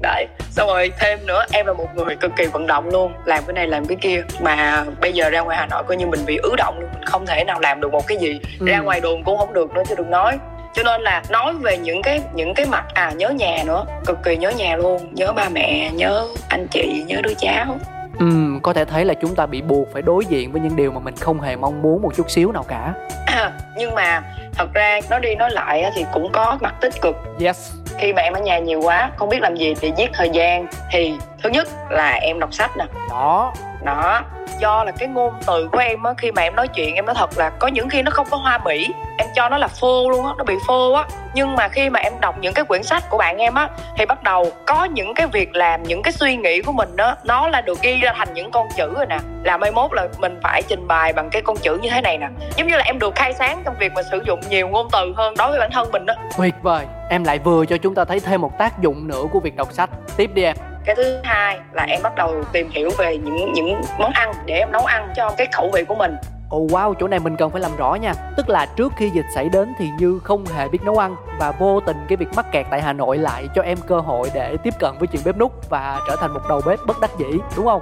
đấy 0.05 0.27
xong 0.49 0.67
rồi 0.67 0.91
thêm 0.99 1.25
nữa 1.25 1.45
em 1.51 1.65
là 1.65 1.73
một 1.73 1.87
người 1.95 2.15
cực 2.15 2.31
kỳ 2.37 2.45
vận 2.45 2.67
động 2.67 2.89
luôn 2.89 3.13
làm 3.25 3.43
cái 3.47 3.53
này 3.53 3.67
làm 3.67 3.85
cái 3.85 3.97
kia. 4.01 4.23
Mà 4.41 4.85
bây 5.01 5.13
giờ 5.13 5.29
ra 5.29 5.41
ngoài 5.41 5.57
hà 5.57 5.65
nội 5.65 5.83
coi 5.87 5.97
như 5.97 6.07
mình 6.07 6.19
bị 6.25 6.37
ứ 6.43 6.55
động 6.57 6.79
luôn 6.79 6.89
mình 6.93 7.05
không 7.05 7.25
thể 7.25 7.43
nào 7.43 7.59
làm 7.59 7.81
được 7.81 7.91
một 7.91 8.07
cái 8.07 8.17
gì. 8.17 8.39
Ừ. 8.59 8.65
ra 8.65 8.79
ngoài 8.79 8.99
đường 8.99 9.23
cũng 9.23 9.37
không 9.37 9.53
được 9.53 9.73
nữa 9.73 9.83
chứ 9.89 9.95
đừng 9.97 10.09
nói. 10.09 10.37
Cho 10.73 10.83
nên 10.83 11.01
là 11.01 11.23
nói 11.29 11.53
về 11.61 11.77
những 11.77 12.01
cái 12.01 12.21
những 12.33 12.53
cái 12.53 12.65
mặt 12.65 12.85
à 12.93 13.11
nhớ 13.11 13.29
nhà 13.29 13.63
nữa 13.65 13.85
cực 14.05 14.17
kỳ 14.23 14.37
nhớ 14.37 14.49
nhà 14.49 14.77
luôn. 14.77 15.09
Nhớ 15.13 15.33
ba 15.33 15.49
mẹ 15.49 15.91
nhớ 15.93 16.27
anh 16.49 16.67
chị 16.71 17.03
nhớ 17.07 17.21
đứa 17.23 17.33
cháu 17.37 17.79
ừ 18.19 18.59
có 18.63 18.73
thể 18.73 18.85
thấy 18.85 19.05
là 19.05 19.13
chúng 19.13 19.35
ta 19.35 19.45
bị 19.45 19.61
buộc 19.61 19.93
phải 19.93 20.01
đối 20.01 20.25
diện 20.25 20.51
với 20.51 20.61
những 20.61 20.75
điều 20.75 20.91
mà 20.91 20.99
mình 20.99 21.15
không 21.15 21.41
hề 21.41 21.55
mong 21.55 21.81
muốn 21.81 22.01
một 22.01 22.15
chút 22.15 22.31
xíu 22.31 22.51
nào 22.51 22.65
cả. 22.67 22.93
Nhưng 23.77 23.95
mà 23.95 24.21
thật 24.53 24.73
ra 24.73 24.99
nói 25.09 25.19
đi 25.19 25.35
nói 25.35 25.51
lại 25.51 25.91
thì 25.95 26.05
cũng 26.13 26.31
có 26.31 26.57
mặt 26.61 26.75
tích 26.81 26.93
cực. 27.01 27.15
Yes. 27.39 27.71
Khi 27.97 28.13
mà 28.13 28.21
em 28.21 28.33
ở 28.33 28.39
nhà 28.39 28.59
nhiều 28.59 28.81
quá 28.81 29.11
không 29.15 29.29
biết 29.29 29.41
làm 29.41 29.55
gì 29.55 29.73
để 29.81 29.91
giết 29.97 30.09
thời 30.13 30.29
gian. 30.29 30.67
Thì 30.91 31.13
thứ 31.43 31.49
nhất 31.49 31.67
là 31.89 32.11
em 32.11 32.39
đọc 32.39 32.53
sách 32.53 32.77
nè. 32.77 32.85
Đó 33.09 33.53
đó, 33.85 34.21
do 34.59 34.83
là 34.83 34.91
cái 34.91 35.07
ngôn 35.07 35.33
từ 35.47 35.69
của 35.71 35.79
em 35.79 36.03
á, 36.03 36.13
khi 36.17 36.31
mà 36.31 36.41
em 36.41 36.55
nói 36.55 36.67
chuyện 36.67 36.95
em 36.95 37.05
nói 37.05 37.15
thật 37.17 37.37
là 37.37 37.49
có 37.49 37.67
những 37.67 37.89
khi 37.89 38.01
nó 38.01 38.11
không 38.11 38.27
có 38.31 38.37
hoa 38.37 38.57
mỹ, 38.57 38.89
em 39.17 39.27
cho 39.35 39.49
nó 39.49 39.57
là 39.57 39.67
phô 39.67 40.09
luôn 40.09 40.25
á, 40.25 40.31
nó 40.37 40.43
bị 40.43 40.55
phô 40.67 40.93
á. 40.93 41.03
Nhưng 41.33 41.55
mà 41.55 41.67
khi 41.67 41.89
mà 41.89 41.99
em 41.99 42.13
đọc 42.21 42.35
những 42.39 42.53
cái 42.53 42.65
quyển 42.65 42.83
sách 42.83 43.03
của 43.09 43.17
bạn 43.17 43.37
em 43.37 43.53
á, 43.53 43.69
thì 43.97 44.05
bắt 44.05 44.23
đầu 44.23 44.51
có 44.65 44.85
những 44.85 45.13
cái 45.13 45.27
việc 45.27 45.55
làm, 45.55 45.83
những 45.83 46.01
cái 46.01 46.11
suy 46.11 46.35
nghĩ 46.35 46.61
của 46.61 46.71
mình 46.71 46.95
đó 46.95 47.15
nó 47.23 47.47
là 47.47 47.61
được 47.61 47.81
ghi 47.81 47.99
ra 48.01 48.13
thành 48.17 48.33
những 48.33 48.51
con 48.51 48.67
chữ 48.77 48.93
rồi 48.95 49.05
nè. 49.05 49.17
Là 49.43 49.57
mai 49.57 49.71
mốt 49.71 49.93
là 49.93 50.07
mình 50.17 50.39
phải 50.43 50.61
trình 50.61 50.87
bày 50.87 51.13
bằng 51.13 51.29
cái 51.29 51.41
con 51.41 51.57
chữ 51.57 51.77
như 51.81 51.89
thế 51.89 52.01
này 52.01 52.17
nè. 52.17 52.27
Giống 52.55 52.67
như 52.67 52.77
là 52.77 52.83
em 52.83 52.99
được 52.99 53.15
khai 53.15 53.33
sáng 53.33 53.61
trong 53.65 53.75
việc 53.79 53.91
mà 53.95 54.01
sử 54.11 54.21
dụng 54.25 54.39
nhiều 54.49 54.67
ngôn 54.67 54.87
từ 54.91 55.13
hơn 55.15 55.33
đối 55.37 55.49
với 55.49 55.59
bản 55.59 55.71
thân 55.71 55.91
mình 55.91 56.05
đó 56.05 56.13
tuyệt 56.37 56.53
vời, 56.61 56.85
em 57.09 57.23
lại 57.23 57.39
vừa 57.39 57.65
cho 57.65 57.77
chúng 57.77 57.95
ta 57.95 58.05
thấy 58.05 58.19
thêm 58.19 58.41
một 58.41 58.57
tác 58.57 58.79
dụng 58.79 59.07
nữa 59.07 59.23
của 59.31 59.39
việc 59.39 59.55
đọc 59.55 59.71
sách. 59.71 59.89
Tiếp 60.17 60.31
đi 60.33 60.43
em 60.43 60.55
cái 60.85 60.95
thứ 60.95 61.17
hai 61.23 61.59
là 61.71 61.83
em 61.83 62.01
bắt 62.03 62.15
đầu 62.15 62.43
tìm 62.51 62.69
hiểu 62.69 62.89
về 62.97 63.17
những 63.17 63.53
những 63.53 63.81
món 63.99 64.11
ăn 64.11 64.31
để 64.45 64.53
em 64.53 64.71
nấu 64.71 64.85
ăn 64.85 65.09
cho 65.15 65.31
cái 65.37 65.47
khẩu 65.51 65.69
vị 65.73 65.83
của 65.87 65.95
mình. 65.95 66.15
Ồ 66.49 66.57
oh 66.57 66.71
wow, 66.71 66.93
chỗ 66.99 67.07
này 67.07 67.19
mình 67.19 67.35
cần 67.35 67.51
phải 67.51 67.61
làm 67.61 67.75
rõ 67.77 67.95
nha. 67.95 68.13
Tức 68.37 68.49
là 68.49 68.65
trước 68.65 68.93
khi 68.97 69.09
dịch 69.09 69.25
xảy 69.35 69.49
đến 69.49 69.73
thì 69.77 69.89
Như 69.99 70.19
không 70.23 70.45
hề 70.45 70.67
biết 70.67 70.83
nấu 70.83 70.97
ăn 70.97 71.15
Và 71.39 71.51
vô 71.51 71.79
tình 71.79 71.97
cái 72.07 72.17
việc 72.17 72.27
mắc 72.35 72.45
kẹt 72.51 72.65
tại 72.71 72.81
Hà 72.81 72.93
Nội 72.93 73.17
lại 73.17 73.47
cho 73.55 73.61
em 73.61 73.77
cơ 73.87 73.99
hội 73.99 74.31
để 74.33 74.57
tiếp 74.63 74.73
cận 74.79 74.91
với 74.99 75.07
chuyện 75.07 75.21
bếp 75.25 75.37
nút 75.37 75.69
Và 75.69 75.99
trở 76.07 76.15
thành 76.15 76.33
một 76.33 76.39
đầu 76.49 76.61
bếp 76.65 76.79
bất 76.87 76.99
đắc 77.01 77.11
dĩ, 77.17 77.39
đúng 77.55 77.65
không? 77.65 77.81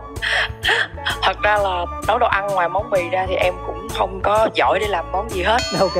Thật 1.21 1.37
ra 1.43 1.57
là 1.57 1.85
nấu 2.07 2.17
đồ 2.17 2.27
ăn 2.27 2.47
ngoài 2.47 2.69
món 2.69 2.89
mì 2.89 3.09
ra 3.09 3.25
thì 3.27 3.35
em 3.35 3.53
cũng 3.65 3.87
không 3.89 4.19
có 4.23 4.49
giỏi 4.53 4.79
để 4.79 4.87
làm 4.87 5.11
món 5.11 5.29
gì 5.29 5.43
hết. 5.43 5.57
Ok 5.79 5.97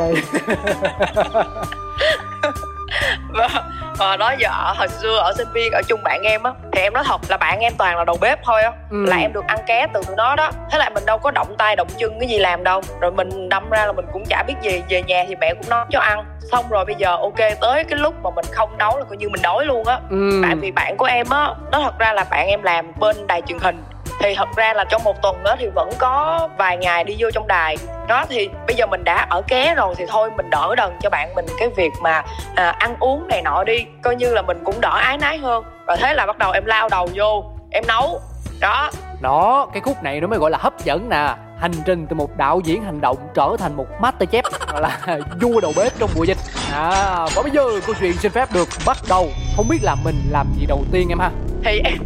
và 3.98 4.18
đó 4.18 4.34
giờ 4.40 4.50
ở 4.50 4.74
hồi 4.78 4.88
xưa 4.88 5.18
ở 5.18 5.34
sinh 5.38 5.48
viên 5.54 5.72
ở 5.72 5.82
chung 5.88 6.04
bạn 6.04 6.22
em 6.24 6.44
á 6.44 6.52
thì 6.72 6.82
em 6.82 6.94
nói 6.94 7.04
thật 7.08 7.22
là 7.30 7.38
bạn 7.38 7.60
em 7.60 7.74
toàn 7.78 7.98
là 7.98 8.04
đầu 8.04 8.18
bếp 8.22 8.44
thôi 8.44 8.62
á 8.62 8.72
ừ. 8.90 9.06
là 9.06 9.18
em 9.18 9.34
được 9.34 9.44
ăn 9.48 9.60
ké 9.68 9.88
từ 9.94 10.02
tụi 10.08 10.16
nó 10.16 10.36
đó 10.36 10.52
thế 10.72 10.78
là 10.78 10.90
mình 10.90 11.06
đâu 11.06 11.18
có 11.18 11.32
động 11.32 11.56
tay 11.58 11.76
động 11.76 11.88
chân 11.98 12.20
cái 12.20 12.30
gì 12.30 12.38
làm 12.38 12.64
đâu 12.64 12.82
rồi 13.02 13.12
mình 13.12 13.50
đâm 13.50 13.70
ra 13.70 13.86
là 13.86 13.92
mình 13.92 14.06
cũng 14.14 14.24
chả 14.30 14.44
biết 14.48 14.56
gì 14.62 14.82
về 14.90 15.04
nhà 15.04 15.26
thì 15.28 15.36
mẹ 15.36 15.54
cũng 15.54 15.70
nấu 15.70 15.86
cho 15.90 16.00
ăn 16.00 16.26
xong 16.52 16.66
rồi 16.70 16.86
bây 16.86 16.96
giờ 16.96 17.18
ok 17.18 17.40
tới 17.62 17.84
cái 17.84 18.00
lúc 18.00 18.16
mà 18.24 18.30
mình 18.36 18.46
không 18.52 18.78
nấu 18.78 18.98
là 18.98 19.04
coi 19.04 19.18
như 19.18 19.30
mình 19.30 19.42
đói 19.42 19.66
luôn 19.66 19.88
á 19.88 20.00
ừ. 20.10 20.40
tại 20.44 20.56
vì 20.56 20.72
bạn 20.72 20.98
của 20.98 21.06
em 21.06 21.30
á 21.30 21.54
nó 21.72 21.80
thật 21.84 22.00
ra 22.00 22.14
là 22.14 22.26
bạn 22.30 22.48
em 22.48 22.64
làm 22.64 22.92
bên 23.00 23.28
đài 23.28 23.42
truyền 23.42 23.60
hình 23.60 23.84
thì 24.24 24.36
thật 24.36 24.50
ra 24.56 24.74
là 24.74 24.84
trong 24.84 25.04
một 25.04 25.22
tuần 25.22 25.44
đó 25.44 25.56
thì 25.60 25.68
vẫn 25.76 25.90
có 25.98 26.50
vài 26.58 26.78
ngày 26.78 27.04
đi 27.04 27.16
vô 27.20 27.32
trong 27.32 27.48
đài. 27.48 27.78
Đó 28.08 28.26
thì 28.30 28.50
bây 28.68 28.76
giờ 28.76 28.86
mình 28.86 29.04
đã 29.04 29.28
ở 29.30 29.42
ké 29.48 29.76
rồi 29.76 29.96
thì 29.98 30.06
thôi 30.08 30.32
mình 30.38 30.50
đỡ 30.50 30.76
đần 30.78 30.92
cho 31.02 31.10
bạn 31.10 31.36
mình 31.36 31.46
cái 31.60 31.70
việc 31.70 31.92
mà 32.02 32.24
à, 32.56 32.76
ăn 32.80 32.96
uống 33.00 33.28
này 33.28 33.42
nọ 33.42 33.64
đi. 33.64 33.86
Coi 34.02 34.16
như 34.16 34.34
là 34.34 34.42
mình 34.42 34.58
cũng 34.66 34.82
đỡ 34.82 34.98
ái 35.02 35.18
nái 35.18 35.38
hơn. 35.38 35.64
Và 35.88 35.96
thế 35.96 36.14
là 36.14 36.26
bắt 36.26 36.38
đầu 36.38 36.52
em 36.52 36.66
lao 36.66 36.90
đầu 36.90 37.10
vô 37.14 37.44
em 37.72 37.84
nấu. 37.88 38.22
Đó. 38.60 38.92
Đó 39.22 39.68
cái 39.74 39.82
khúc 39.82 40.04
này 40.04 40.22
nó 40.22 40.28
mới 40.28 40.40
gọi 40.40 40.52
là 40.52 40.58
hấp 40.58 40.84
dẫn 40.84 41.10
nè. 41.10 41.36
Hành 41.60 41.74
trình 41.86 42.08
từ 42.08 42.16
một 42.16 42.38
đạo 42.38 42.62
diễn 42.64 42.84
hành 42.84 43.02
động 43.02 43.18
trở 43.34 43.56
thành 43.60 43.78
một 43.78 43.86
master 44.02 44.30
chef 44.30 44.44
là 44.80 45.00
vua 45.42 45.62
đầu 45.62 45.74
bếp 45.78 45.92
trong 46.00 46.10
mùa 46.16 46.24
dịch. 46.24 46.38
À 46.74 47.26
và 47.36 47.42
bây 47.42 47.52
giờ 47.52 47.64
câu 47.86 47.96
chuyện 48.00 48.14
xin 48.14 48.32
phép 48.32 48.50
được 48.54 48.68
bắt 48.86 48.98
đầu. 49.10 49.28
Không 49.56 49.68
biết 49.70 49.80
là 49.82 49.96
mình 50.04 50.16
làm 50.32 50.48
gì 50.60 50.66
đầu 50.66 50.84
tiên 50.92 51.10
em 51.10 51.20
ha? 51.20 51.30
Thì 51.64 51.82
em 51.86 51.98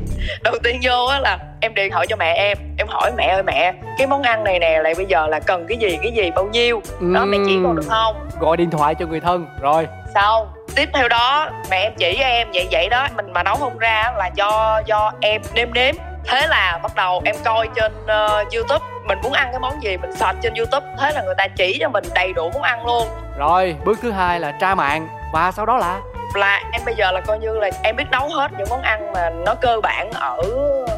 đầu 0.44 0.56
tiên 0.64 0.80
vô 0.84 1.06
á 1.06 1.20
là 1.20 1.38
em 1.62 1.74
điện 1.74 1.92
thoại 1.92 2.08
cho 2.10 2.16
mẹ 2.16 2.34
em 2.34 2.58
em 2.78 2.88
hỏi 2.88 3.12
mẹ 3.18 3.28
ơi 3.28 3.44
mẹ 3.44 3.74
cái 3.98 4.08
món 4.08 4.22
ăn 4.22 4.44
này 4.44 4.60
nè 4.60 4.80
lại 4.84 4.94
bây 4.98 5.06
giờ 5.06 5.28
là 5.28 5.40
cần 5.40 5.66
cái 5.68 5.78
gì 5.78 5.98
cái 6.04 6.12
gì 6.12 6.32
bao 6.36 6.46
nhiêu? 6.46 6.82
Đó 7.14 7.26
mẹ 7.26 7.38
chỉ 7.46 7.60
con 7.64 7.76
được 7.76 7.86
không? 7.90 8.30
Gọi 8.40 8.58
điện 8.58 8.70
thoại 8.70 8.96
cho 8.96 9.06
người 9.06 9.20
thân 9.20 9.46
rồi. 9.62 9.88
Sau 10.14 10.54
tiếp 10.76 10.90
theo 10.94 11.08
đó 11.08 11.50
mẹ 11.70 11.78
em 11.78 11.94
chỉ 11.98 12.18
cho 12.20 12.26
em 12.26 12.48
vậy 12.54 12.68
vậy 12.72 12.90
đó. 12.90 13.08
Mình 13.16 13.34
mà 13.34 13.44
nấu 13.44 13.56
không 13.56 13.78
ra 13.78 14.12
là 14.18 14.30
do 14.36 14.82
do 14.86 15.12
em 15.22 15.42
nêm 15.54 15.74
nếm. 15.74 15.96
Thế 16.26 16.48
là 16.48 16.80
bắt 16.84 16.96
đầu 16.96 17.22
em 17.26 17.36
coi 17.44 17.68
trên 17.76 17.92
uh, 18.04 18.54
youtube 18.54 18.86
mình 19.06 19.18
muốn 19.24 19.34
ăn 19.34 19.48
cái 19.52 19.60
món 19.60 19.84
gì 19.84 19.98
mình 19.98 20.16
search 20.16 20.38
trên 20.42 20.54
youtube. 20.54 20.86
Thế 21.00 21.12
là 21.12 21.22
người 21.22 21.36
ta 21.38 21.48
chỉ 21.48 21.78
cho 21.80 21.90
mình 21.90 22.04
đầy 22.16 22.34
đủ 22.34 22.52
món 22.54 22.62
ăn 22.62 22.86
luôn. 22.86 23.08
Rồi 23.38 23.76
bước 23.86 24.00
thứ 24.02 24.12
hai 24.12 24.40
là 24.40 24.52
tra 24.52 24.76
mạng 24.76 25.08
và 25.34 25.52
sau 25.52 25.66
đó 25.66 25.78
là 25.78 26.00
là 26.38 26.62
em 26.72 26.82
bây 26.86 26.96
giờ 26.96 27.12
là 27.12 27.22
coi 27.22 27.40
như 27.40 27.54
là 27.54 27.70
em 27.84 27.96
biết 27.96 28.04
nấu 28.12 28.30
hết 28.30 28.52
những 28.58 28.68
món 28.70 28.82
ăn 28.82 29.14
mà 29.14 29.30
nó 29.30 29.56
cơ 29.56 29.80
bản 29.84 30.12
ở 30.12 30.42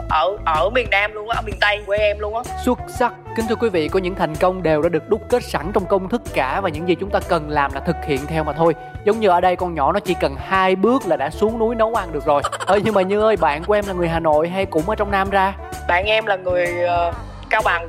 ở 0.10 0.38
ở 0.46 0.70
miền 0.70 0.88
Nam 0.92 1.14
luôn 1.14 1.30
á, 1.30 1.36
ở 1.38 1.42
miền 1.46 1.56
Tây 1.62 1.84
quê 1.86 1.98
em 1.98 2.20
luôn 2.20 2.36
á. 2.36 2.42
Xuất 2.66 2.80
sắc. 2.88 3.14
Kính 3.36 3.46
thưa 3.50 3.56
quý 3.56 3.70
vị, 3.70 3.88
có 3.88 4.00
những 4.00 4.16
thành 4.16 4.36
công 4.36 4.64
đều 4.64 4.82
đã 4.82 4.90
được 4.90 5.10
đúc 5.10 5.22
kết 5.30 5.44
sẵn 5.44 5.72
trong 5.74 5.86
công 5.86 6.10
thức 6.10 6.22
cả 6.34 6.62
và 6.62 6.70
những 6.70 6.88
gì 6.88 6.96
chúng 6.96 7.10
ta 7.10 7.20
cần 7.30 7.50
làm 7.50 7.74
là 7.74 7.80
thực 7.80 7.96
hiện 8.06 8.20
theo 8.28 8.44
mà 8.44 8.54
thôi. 8.54 8.76
Giống 9.06 9.20
như 9.20 9.30
ở 9.30 9.42
đây 9.42 9.56
con 9.56 9.76
nhỏ 9.76 9.92
nó 9.92 10.00
chỉ 10.00 10.16
cần 10.22 10.36
hai 10.48 10.76
bước 10.76 11.08
là 11.08 11.18
đã 11.18 11.30
xuống 11.30 11.60
núi 11.60 11.76
nấu 11.76 11.96
ăn 11.96 12.12
được 12.12 12.26
rồi. 12.26 12.42
ơi 12.66 12.82
nhưng 12.84 12.94
mà 12.94 13.02
Như 13.02 13.22
ơi, 13.22 13.38
bạn 13.38 13.64
của 13.64 13.74
em 13.74 13.86
là 13.88 13.94
người 13.94 14.08
Hà 14.08 14.20
Nội 14.20 14.50
hay 14.50 14.66
cũng 14.66 14.90
ở 14.90 14.96
trong 14.96 15.12
Nam 15.12 15.30
ra? 15.30 15.54
Bạn 15.88 16.06
em 16.06 16.26
là 16.26 16.36
người 16.36 16.74
uh, 17.10 17.16
cao 17.50 17.62
bằng 17.66 17.88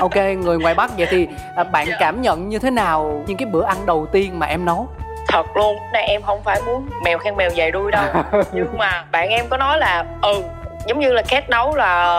ok 0.00 0.16
người 0.16 0.58
ngoài 0.58 0.74
bắc 0.74 0.90
vậy 0.98 1.06
thì 1.10 1.28
à, 1.56 1.64
bạn 1.64 1.86
dạ. 1.88 1.96
cảm 2.00 2.22
nhận 2.22 2.48
như 2.48 2.58
thế 2.58 2.70
nào 2.70 3.24
những 3.26 3.36
cái 3.36 3.48
bữa 3.52 3.64
ăn 3.64 3.76
đầu 3.86 4.06
tiên 4.12 4.38
mà 4.38 4.46
em 4.46 4.64
nấu 4.64 4.88
thật 5.28 5.46
luôn. 5.56 5.76
Này 5.92 6.04
em 6.04 6.22
không 6.22 6.42
phải 6.44 6.60
muốn 6.66 6.88
mèo 7.04 7.18
khen 7.18 7.36
mèo 7.36 7.50
dài 7.50 7.70
đuôi 7.70 7.90
đâu. 7.90 8.04
Nhưng 8.52 8.78
mà 8.78 9.04
bạn 9.12 9.28
em 9.28 9.46
có 9.48 9.56
nói 9.56 9.78
là 9.78 10.04
ừ 10.22 10.42
giống 10.86 11.00
như 11.00 11.12
là 11.12 11.22
két 11.28 11.50
nấu 11.50 11.74
là 11.74 12.14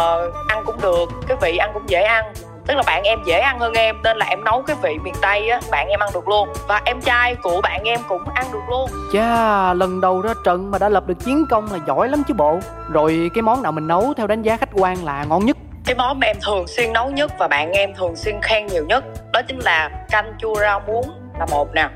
ăn 0.47 0.63
cũng 0.65 0.81
được 0.81 1.09
cái 1.27 1.37
vị 1.41 1.57
ăn 1.57 1.71
cũng 1.73 1.89
dễ 1.89 2.01
ăn. 2.01 2.33
Tức 2.67 2.75
là 2.75 2.83
bạn 2.85 3.03
em 3.03 3.19
dễ 3.25 3.39
ăn 3.39 3.59
hơn 3.59 3.73
em 3.73 4.01
nên 4.03 4.17
là 4.17 4.25
em 4.25 4.43
nấu 4.43 4.61
cái 4.61 4.75
vị 4.81 4.97
miền 5.03 5.13
tây 5.21 5.49
á 5.49 5.59
bạn 5.71 5.87
em 5.87 5.99
ăn 5.99 6.09
được 6.13 6.27
luôn. 6.27 6.49
Và 6.67 6.81
em 6.85 7.01
trai 7.01 7.35
của 7.35 7.61
bạn 7.61 7.83
em 7.83 7.99
cũng 8.07 8.23
ăn 8.33 8.45
được 8.53 8.59
luôn. 8.69 8.89
Chà 9.13 9.73
lần 9.73 10.01
đầu 10.01 10.21
ra 10.21 10.33
trận 10.45 10.71
mà 10.71 10.77
đã 10.77 10.89
lập 10.89 11.07
được 11.07 11.19
chiến 11.25 11.45
công 11.49 11.71
là 11.71 11.79
giỏi 11.87 12.09
lắm 12.09 12.23
chứ 12.27 12.33
bộ. 12.33 12.59
Rồi 12.89 13.31
cái 13.33 13.41
món 13.41 13.63
nào 13.63 13.71
mình 13.71 13.87
nấu 13.87 14.13
theo 14.17 14.27
đánh 14.27 14.41
giá 14.41 14.57
khách 14.57 14.69
quan 14.73 15.05
là 15.05 15.23
ngon 15.23 15.45
nhất? 15.45 15.57
Cái 15.85 15.95
món 15.95 16.19
mà 16.19 16.27
em 16.27 16.37
thường 16.41 16.67
xuyên 16.67 16.93
nấu 16.93 17.09
nhất 17.09 17.31
và 17.39 17.47
bạn 17.47 17.71
em 17.71 17.93
thường 17.95 18.15
xuyên 18.15 18.41
khen 18.41 18.67
nhiều 18.67 18.85
nhất 18.85 19.03
đó 19.33 19.41
chính 19.47 19.59
là 19.59 19.89
canh 20.09 20.33
chua 20.39 20.55
rau 20.55 20.81
muống 20.87 21.09
là 21.39 21.45
một 21.45 21.67
nè 21.73 21.89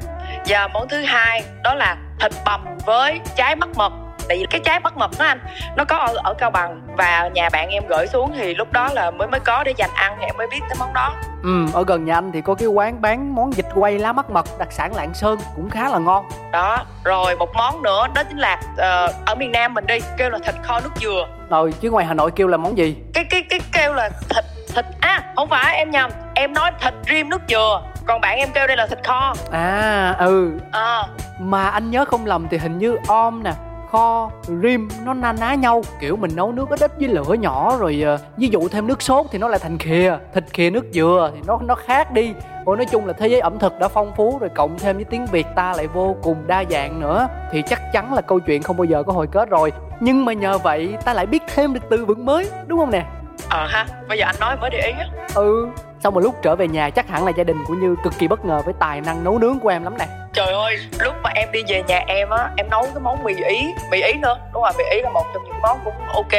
và 0.48 0.68
món 0.68 0.88
thứ 0.90 1.02
hai 1.02 1.44
đó 1.64 1.74
là 1.74 1.98
thịt 2.20 2.32
bằm 2.46 2.66
với 2.86 3.20
trái 3.36 3.56
bắt 3.56 3.70
mật 3.76 3.94
tại 4.28 4.38
vì 4.38 4.46
cái 4.50 4.62
trái 4.64 4.80
bắt 4.80 4.98
mật 4.98 5.12
đó 5.20 5.26
anh 5.26 5.40
nó 5.76 5.86
có 5.86 5.98
ở 5.98 6.16
ở 6.24 6.34
cao 6.34 6.52
bằng 6.52 6.82
và 6.98 7.30
nhà 7.34 7.50
bạn 7.50 7.70
em 7.70 7.84
gửi 7.88 8.08
xuống 8.08 8.32
thì 8.36 8.54
lúc 8.54 8.72
đó 8.72 8.90
là 8.94 9.12
mới 9.12 9.28
mới 9.28 9.40
có 9.40 9.64
để 9.64 9.74
dành 9.78 9.90
ăn 9.94 10.18
thì 10.20 10.26
em 10.26 10.38
mới 10.38 10.48
biết 10.48 10.60
cái 10.70 10.76
món 10.80 10.94
đó. 10.94 11.16
Ừ 11.44 11.66
ở 11.74 11.84
gần 11.88 12.06
nhà 12.06 12.18
anh 12.18 12.32
thì 12.32 12.42
có 12.42 12.56
cái 12.56 12.68
quán 12.68 13.02
bán 13.02 13.36
món 13.36 13.52
vịt 13.52 13.66
quay 13.76 14.00
lá 14.00 14.14
mắt 14.14 14.30
mật 14.30 14.46
đặc 14.60 14.68
sản 14.72 14.96
lạng 14.96 15.14
sơn 15.14 15.40
cũng 15.56 15.70
khá 15.70 15.90
là 15.90 15.98
ngon. 15.98 16.26
Đó 16.52 16.86
rồi 17.04 17.36
một 17.36 17.50
món 17.54 17.82
nữa 17.82 18.08
đó 18.16 18.24
chính 18.24 18.38
là 18.38 18.60
uh, 18.74 19.26
ở 19.26 19.36
miền 19.38 19.52
nam 19.52 19.74
mình 19.74 19.86
đi 19.88 20.00
kêu 20.18 20.30
là 20.30 20.40
thịt 20.46 20.56
kho 20.64 20.80
nước 20.80 20.92
dừa. 21.02 21.28
Rồi 21.50 21.74
chứ 21.82 21.92
ngoài 21.92 22.06
hà 22.06 22.14
nội 22.14 22.32
kêu 22.36 22.48
là 22.48 22.58
món 22.58 22.78
gì? 22.78 22.98
Cái 23.14 23.24
cái 23.30 23.44
cái 23.50 23.60
kêu 23.72 23.94
là 23.94 24.10
thịt 24.30 24.46
thịt 24.76 24.86
à 25.00 25.24
không 25.36 25.50
phải 25.50 25.76
em 25.76 25.92
nhầm 25.92 26.12
em 26.36 26.54
nói 26.54 26.72
thịt 26.82 26.94
rim 27.10 27.30
nước 27.30 27.42
dừa 27.50 27.82
còn 28.06 28.22
bạn 28.22 28.38
em 28.38 28.50
kêu 28.54 28.68
đây 28.68 28.78
là 28.78 28.88
thịt 28.88 29.04
kho. 29.04 29.34
À 29.52 30.16
ừ. 30.20 30.52
À. 30.72 31.04
mà 31.39 31.70
anh 31.70 31.92
nhớ 31.92 32.06
không 32.06 32.26
lầm 32.26 32.48
thì 32.50 32.58
hình 32.58 32.78
như 32.78 32.98
om 33.08 33.44
nè 33.44 33.52
kho 33.92 34.30
rim 34.63 34.88
nó 35.06 35.13
na 35.13 35.34
ná 35.34 35.54
nhau. 35.54 35.82
Kiểu 36.00 36.16
mình 36.16 36.32
nấu 36.36 36.52
nước 36.52 36.70
ít 36.70 36.80
ít 36.80 36.92
với 37.00 37.08
lửa 37.08 37.34
nhỏ 37.39 37.78
rồi 37.80 38.04
uh, 38.13 38.38
ví 38.38 38.48
dụ 38.48 38.68
thêm 38.68 38.88
nước 38.88 39.02
sốt 39.02 39.26
thì 39.32 39.39
nó 39.39 39.48
lại 39.48 39.60
thành 39.60 39.78
khìa 39.78 40.18
thịt 40.34 40.44
khìa 40.54 40.70
nước 40.70 40.86
dừa 40.94 41.32
thì 41.36 41.42
nó 41.48 41.60
nó 41.66 41.76
khác 41.76 42.12
đi. 42.12 42.34
Ôi 42.66 42.78
nói 42.78 42.86
chung 42.86 43.06
là 43.06 43.13
thế 43.13 43.28
giới 43.28 43.39
ẩm 43.39 43.60
thực 43.60 43.80
đã 43.80 43.88
phong 43.88 44.12
phú 44.16 44.38
rồi 44.39 44.50
cộng 44.56 44.80
thêm 44.80 44.96
với 44.96 45.06
tiếng 45.06 45.26
Việt 45.26 45.48
ta 45.56 45.74
lại 45.78 45.88
vô 45.88 46.16
cùng 46.22 46.48
đa 46.48 46.63
dạng 46.70 47.00
nữa. 47.00 47.28
Thì 47.52 47.62
chắc 47.62 47.82
chắn 47.94 48.13
là 48.13 48.22
câu 48.22 48.39
chuyện 48.39 48.63
không 48.63 48.78
bao 48.78 48.86
giờ 48.86 49.04
có 49.04 49.13
hồi 49.13 49.28
kết 49.32 49.50
rồi. 49.50 49.72
Nhưng 50.00 50.26
mà 50.26 50.34
nhờ 50.34 50.58
vậy 50.58 50.98
ta 51.06 51.13
lại 51.13 51.26
biết 51.26 51.44
thêm 51.56 51.74
được 51.74 51.82
từ 51.89 52.06
vựng 52.06 52.26
mới 52.26 52.50
đúng 52.68 52.80
không 52.80 52.92
nè? 52.92 53.06
Ờ 53.50 53.68
ha 53.68 53.86
bây 54.08 54.18
giờ 54.18 54.26
anh 54.26 54.36
nói 54.39 54.56
mới 54.62 54.70
để 54.70 54.80
ý 54.86 54.92
á. 55.00 55.08
Ừ 55.36 55.68
xong 56.04 56.13
một 56.13 56.20
lúc 56.20 56.36
trở 56.42 56.56
về 56.56 56.68
nhà 56.68 56.89
chắc 56.89 57.10
hẳn 57.10 57.26
là 57.26 57.32
gia 57.38 57.44
đình 57.44 57.63
của 57.68 57.74
như 57.74 57.96
cực 58.04 58.13
kỳ 58.20 58.28
bất 58.28 58.46
ngờ 58.46 58.62
với 58.66 58.74
tài 58.80 59.02
năng 59.02 59.24
nấu 59.24 59.39
nướng 59.39 59.60
của 59.60 59.70
em 59.70 59.84
lắm 59.84 59.98
nè. 59.98 60.08
Trời 60.34 60.54
ơi 60.54 60.78
lúc 61.00 61.16
mà 61.24 61.30
em 61.36 61.52
đi 61.52 61.63
về 61.68 61.84
nhà 61.88 62.04
em 62.08 62.30
á 62.30 62.50
em 62.58 62.70
nấu 62.70 62.82
cái 62.82 63.00
món 63.04 63.24
mì 63.24 63.34
ý 63.48 63.74
mì 63.92 64.02
ý 64.02 64.13
nữa. 64.13 64.38
Đúng 64.54 64.63
rồi 64.63 64.72
mì 64.78 64.84
ý 64.92 65.02
là 65.02 65.10
một 65.10 65.26
trong 65.34 65.44
những 65.44 65.62
món 65.62 65.80
cũng 65.86 65.94
ok. 66.13 66.34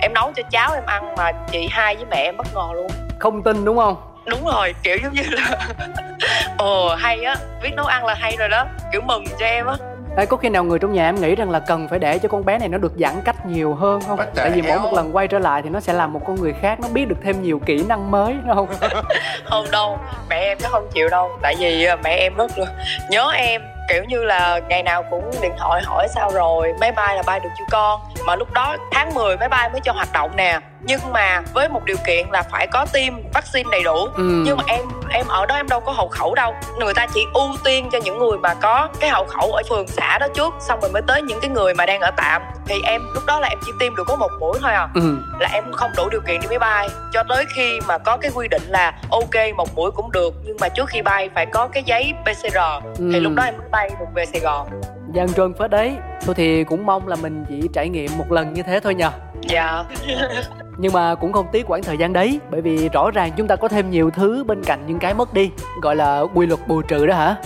Em 0.00 0.14
nấu 0.14 0.32
cho 0.36 0.42
cháu 0.50 0.74
em 0.74 0.82
ăn 0.86 1.14
mà 1.16 1.32
chị 1.50 1.68
hai 1.70 1.96
với 1.96 2.04
mẹ 2.10 2.16
em 2.16 2.36
bất 2.36 2.46
ngờ 2.54 2.68
luôn. 2.74 2.86
Không 3.18 3.42
tin 3.42 3.64
đúng 3.64 3.76
không? 3.76 3.96
Đúng 4.26 4.46
rồi 4.46 4.74
kiểu 4.82 4.96
giống 5.02 5.12
như 5.12 5.22
là 5.28 5.68
ồ 6.58 6.94
hay 6.94 7.24
á. 7.24 7.36
Biết 7.62 7.70
nấu 7.76 7.86
ăn 7.86 8.06
là 8.06 8.14
hay 8.14 8.36
rồi 8.38 8.48
đó. 8.48 8.66
Kiểu 8.92 9.00
mừng 9.00 9.24
cho 9.38 9.46
em 9.46 9.66
á 9.66 9.76
Ê, 10.16 10.26
có 10.26 10.36
khi 10.36 10.48
nào 10.48 10.64
người 10.64 10.78
trong 10.78 10.92
nhà 10.92 11.08
em 11.08 11.14
nghĩ 11.14 11.34
rằng 11.34 11.50
là 11.50 11.58
cần 11.58 11.88
phải 11.88 11.98
để 11.98 12.18
cho 12.18 12.28
con 12.28 12.44
bé 12.44 12.58
này 12.58 12.68
nó 12.68 12.78
được 12.78 12.92
giãn 12.98 13.14
cách 13.24 13.46
nhiều 13.46 13.74
hơn 13.74 14.00
không? 14.00 14.18
The 14.18 14.26
Tại 14.34 14.50
vì 14.50 14.62
mỗi 14.62 14.78
một 14.78 14.92
lần 14.92 15.16
quay 15.16 15.28
trở 15.28 15.38
lại 15.38 15.62
thì 15.62 15.70
nó 15.70 15.80
sẽ 15.80 15.92
là 15.92 16.06
một 16.06 16.20
con 16.26 16.36
người 16.40 16.54
khác, 16.60 16.80
nó 16.80 16.88
biết 16.88 17.08
được 17.08 17.16
thêm 17.22 17.42
nhiều 17.42 17.60
kỹ 17.66 17.84
năng 17.88 18.10
mới 18.10 18.34
đúng 18.46 18.54
không? 18.54 18.68
không 19.44 19.70
đâu 19.70 19.98
mẹ 20.30 20.36
em 20.36 20.58
chắc 20.60 20.70
không 20.70 20.88
chịu 20.92 21.08
đâu. 21.08 21.30
Tại 21.42 21.54
vì 21.58 21.84
ờ, 21.84 21.96
mẹ 22.04 22.16
em 22.16 22.36
rất 22.36 22.58
là 22.58 22.66
nhớ 23.10 23.30
em 23.34 23.62
kiểu 23.88 24.04
như 24.04 24.24
là 24.24 24.60
ngày 24.68 24.82
nào 24.82 25.02
cũng 25.10 25.30
điện 25.42 25.52
thoại 25.58 25.82
hỏi 25.84 26.08
sao 26.14 26.30
rồi 26.30 26.74
máy 26.80 26.92
bay 26.92 27.16
là 27.16 27.22
bay 27.26 27.40
được 27.40 27.50
chưa 27.58 27.64
con? 27.70 28.00
Mà 28.26 28.36
lúc 28.36 28.52
đó 28.52 28.76
tháng 28.92 29.14
10 29.14 29.36
máy 29.36 29.48
bay 29.48 29.68
mới 29.68 29.80
cho 29.84 29.92
hoạt 29.92 30.08
động 30.12 30.30
nè 30.36 30.60
nhưng 30.86 31.00
mà 31.12 31.42
với 31.54 31.68
một 31.68 31.84
điều 31.84 31.96
kiện 32.06 32.26
là 32.32 32.42
phải 32.42 32.66
có 32.66 32.86
tiêm 32.92 33.12
vaccine 33.34 33.68
đầy 33.72 33.82
đủ 33.82 33.96
Ừ. 34.16 34.42
nhưng 34.46 34.56
mà 34.56 34.64
em 34.66 34.80
em 35.10 35.26
ở 35.28 35.46
đó 35.46 35.54
em 35.54 35.68
đâu 35.68 35.80
có 35.80 35.92
hộ 35.92 36.08
khẩu 36.08 36.34
đâu 36.34 36.54
người 36.80 36.94
ta 36.94 37.06
chỉ 37.14 37.24
ưu 37.34 37.48
tiên 37.64 37.88
cho 37.92 37.98
những 38.04 38.18
người 38.18 38.38
mà 38.38 38.54
có 38.54 38.88
cái 39.00 39.10
hộ 39.10 39.24
khẩu 39.24 39.52
ở 39.52 39.62
phường 39.68 39.86
xã 39.88 40.18
đó 40.18 40.26
trước 40.34 40.54
xong 40.60 40.80
rồi 40.80 40.90
mới 40.92 41.02
tới 41.06 41.22
những 41.22 41.40
cái 41.40 41.50
người 41.50 41.74
mà 41.74 41.86
đang 41.86 42.00
ở 42.00 42.10
tạm 42.16 42.42
thì 42.66 42.74
em 42.84 43.02
lúc 43.14 43.26
đó 43.26 43.40
là 43.40 43.48
em 43.48 43.58
chỉ 43.66 43.72
tiêm 43.80 43.96
được 43.96 44.04
có 44.06 44.16
một 44.16 44.30
mũi 44.40 44.58
thôi 44.62 44.72
à 44.72 44.88
Ừ. 44.94 45.16
là 45.40 45.48
em 45.52 45.64
không 45.72 45.90
đủ 45.96 46.08
điều 46.10 46.20
kiện 46.26 46.40
đi 46.40 46.46
máy 46.48 46.58
bay 46.58 46.88
cho 47.12 47.22
tới 47.28 47.44
khi 47.54 47.80
mà 47.88 47.98
có 47.98 48.16
cái 48.16 48.30
quy 48.34 48.48
định 48.48 48.62
là 48.68 48.92
ok 49.10 49.34
một 49.56 49.68
mũi 49.76 49.90
cũng 49.90 50.12
được 50.12 50.34
nhưng 50.44 50.56
mà 50.60 50.68
trước 50.68 50.88
khi 50.88 51.02
bay 51.02 51.30
phải 51.34 51.46
có 51.46 51.68
cái 51.68 51.82
giấy 51.86 52.12
PCR 52.24 52.56
Ừ. 52.98 53.10
thì 53.12 53.20
lúc 53.20 53.32
đó 53.36 53.42
em 53.42 53.58
mới 53.58 53.68
bay 53.70 53.90
được 54.00 54.06
về 54.14 54.26
Sài 54.26 54.40
Gòn 54.40 54.68
Gian 55.12 55.32
trơn 55.32 55.54
phết 55.58 55.70
đấy. 55.70 55.96
Thôi 56.26 56.34
thì 56.34 56.64
cũng 56.64 56.86
mong 56.86 57.08
là 57.08 57.16
mình 57.16 57.44
chỉ 57.48 57.60
trải 57.74 57.88
nghiệm 57.88 58.10
một 58.18 58.32
lần 58.32 58.52
như 58.54 58.62
thế 58.62 58.80
thôi 58.80 58.94
nhờ. 58.94 59.10
Dạ. 59.48 59.84
Nhưng 60.78 60.92
mà 60.92 61.14
cũng 61.14 61.32
không 61.32 61.46
tiếc 61.52 61.64
quãng 61.68 61.82
thời 61.82 61.96
gian 61.96 62.12
đấy 62.12 62.40
Bởi 62.50 62.60
vì 62.60 62.88
rõ 62.88 63.10
ràng 63.10 63.30
chúng 63.36 63.46
ta 63.46 63.56
có 63.56 63.68
thêm 63.68 63.90
nhiều 63.90 64.10
thứ 64.10 64.44
bên 64.44 64.64
cạnh 64.64 64.86
những 64.86 64.98
cái 64.98 65.14
mất 65.14 65.34
đi 65.34 65.50
Gọi 65.82 65.96
là 65.96 66.20
quy 66.34 66.46
luật 66.46 66.60
bù 66.68 66.82
trừ 66.82 67.06
đó 67.06 67.14
hả? 67.14 67.36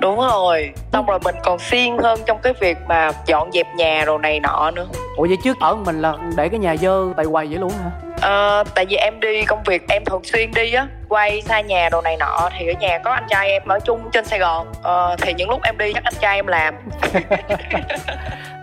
đúng 0.00 0.16
rồi. 0.18 0.70
Xong 0.92 1.06
rồi 1.06 1.18
mình 1.24 1.34
còn 1.44 1.58
siêng 1.58 1.98
hơn 1.98 2.20
trong 2.26 2.38
cái 2.42 2.52
việc 2.60 2.78
mà 2.88 3.10
dọn 3.26 3.52
dẹp 3.52 3.66
nhà 3.76 4.04
rồi 4.04 4.18
này 4.18 4.40
nọ 4.40 4.70
nữa. 4.70 4.86
Ủa 5.16 5.26
vậy 5.26 5.36
trước 5.44 5.56
ở 5.60 5.74
mình 5.74 6.02
là 6.02 6.14
để 6.36 6.48
cái 6.48 6.58
nhà 6.58 6.76
dơ 6.76 7.06
bày 7.08 7.26
quầy 7.32 7.46
vậy 7.46 7.58
luôn 7.58 7.70
hả? 7.70 7.90
Ờ, 8.20 8.64
tại 8.74 8.86
vì 8.88 8.96
em 8.96 9.20
đi 9.20 9.44
công 9.44 9.62
việc 9.62 9.88
em 9.88 10.04
thường 10.04 10.24
xuyên 10.24 10.50
đi 10.54 10.72
á 10.72 10.86
quay 11.08 11.42
xa 11.42 11.60
nhà 11.60 11.88
đồ 11.92 12.00
này 12.00 12.16
nọ 12.16 12.48
thì 12.58 12.66
ở 12.66 12.72
nhà 12.80 12.98
có 13.04 13.10
anh 13.12 13.26
trai 13.28 13.50
em 13.50 13.62
ở 13.68 13.80
chung 13.80 14.00
trên 14.12 14.24
Sài 14.24 14.38
Gòn. 14.38 14.66
Ờ, 14.82 15.16
thì 15.20 15.34
những 15.34 15.50
lúc 15.50 15.62
em 15.62 15.78
đi 15.78 15.92
chắc 15.92 16.04
anh 16.04 16.14
trai 16.20 16.36
em 16.36 16.46
làm 16.46 16.74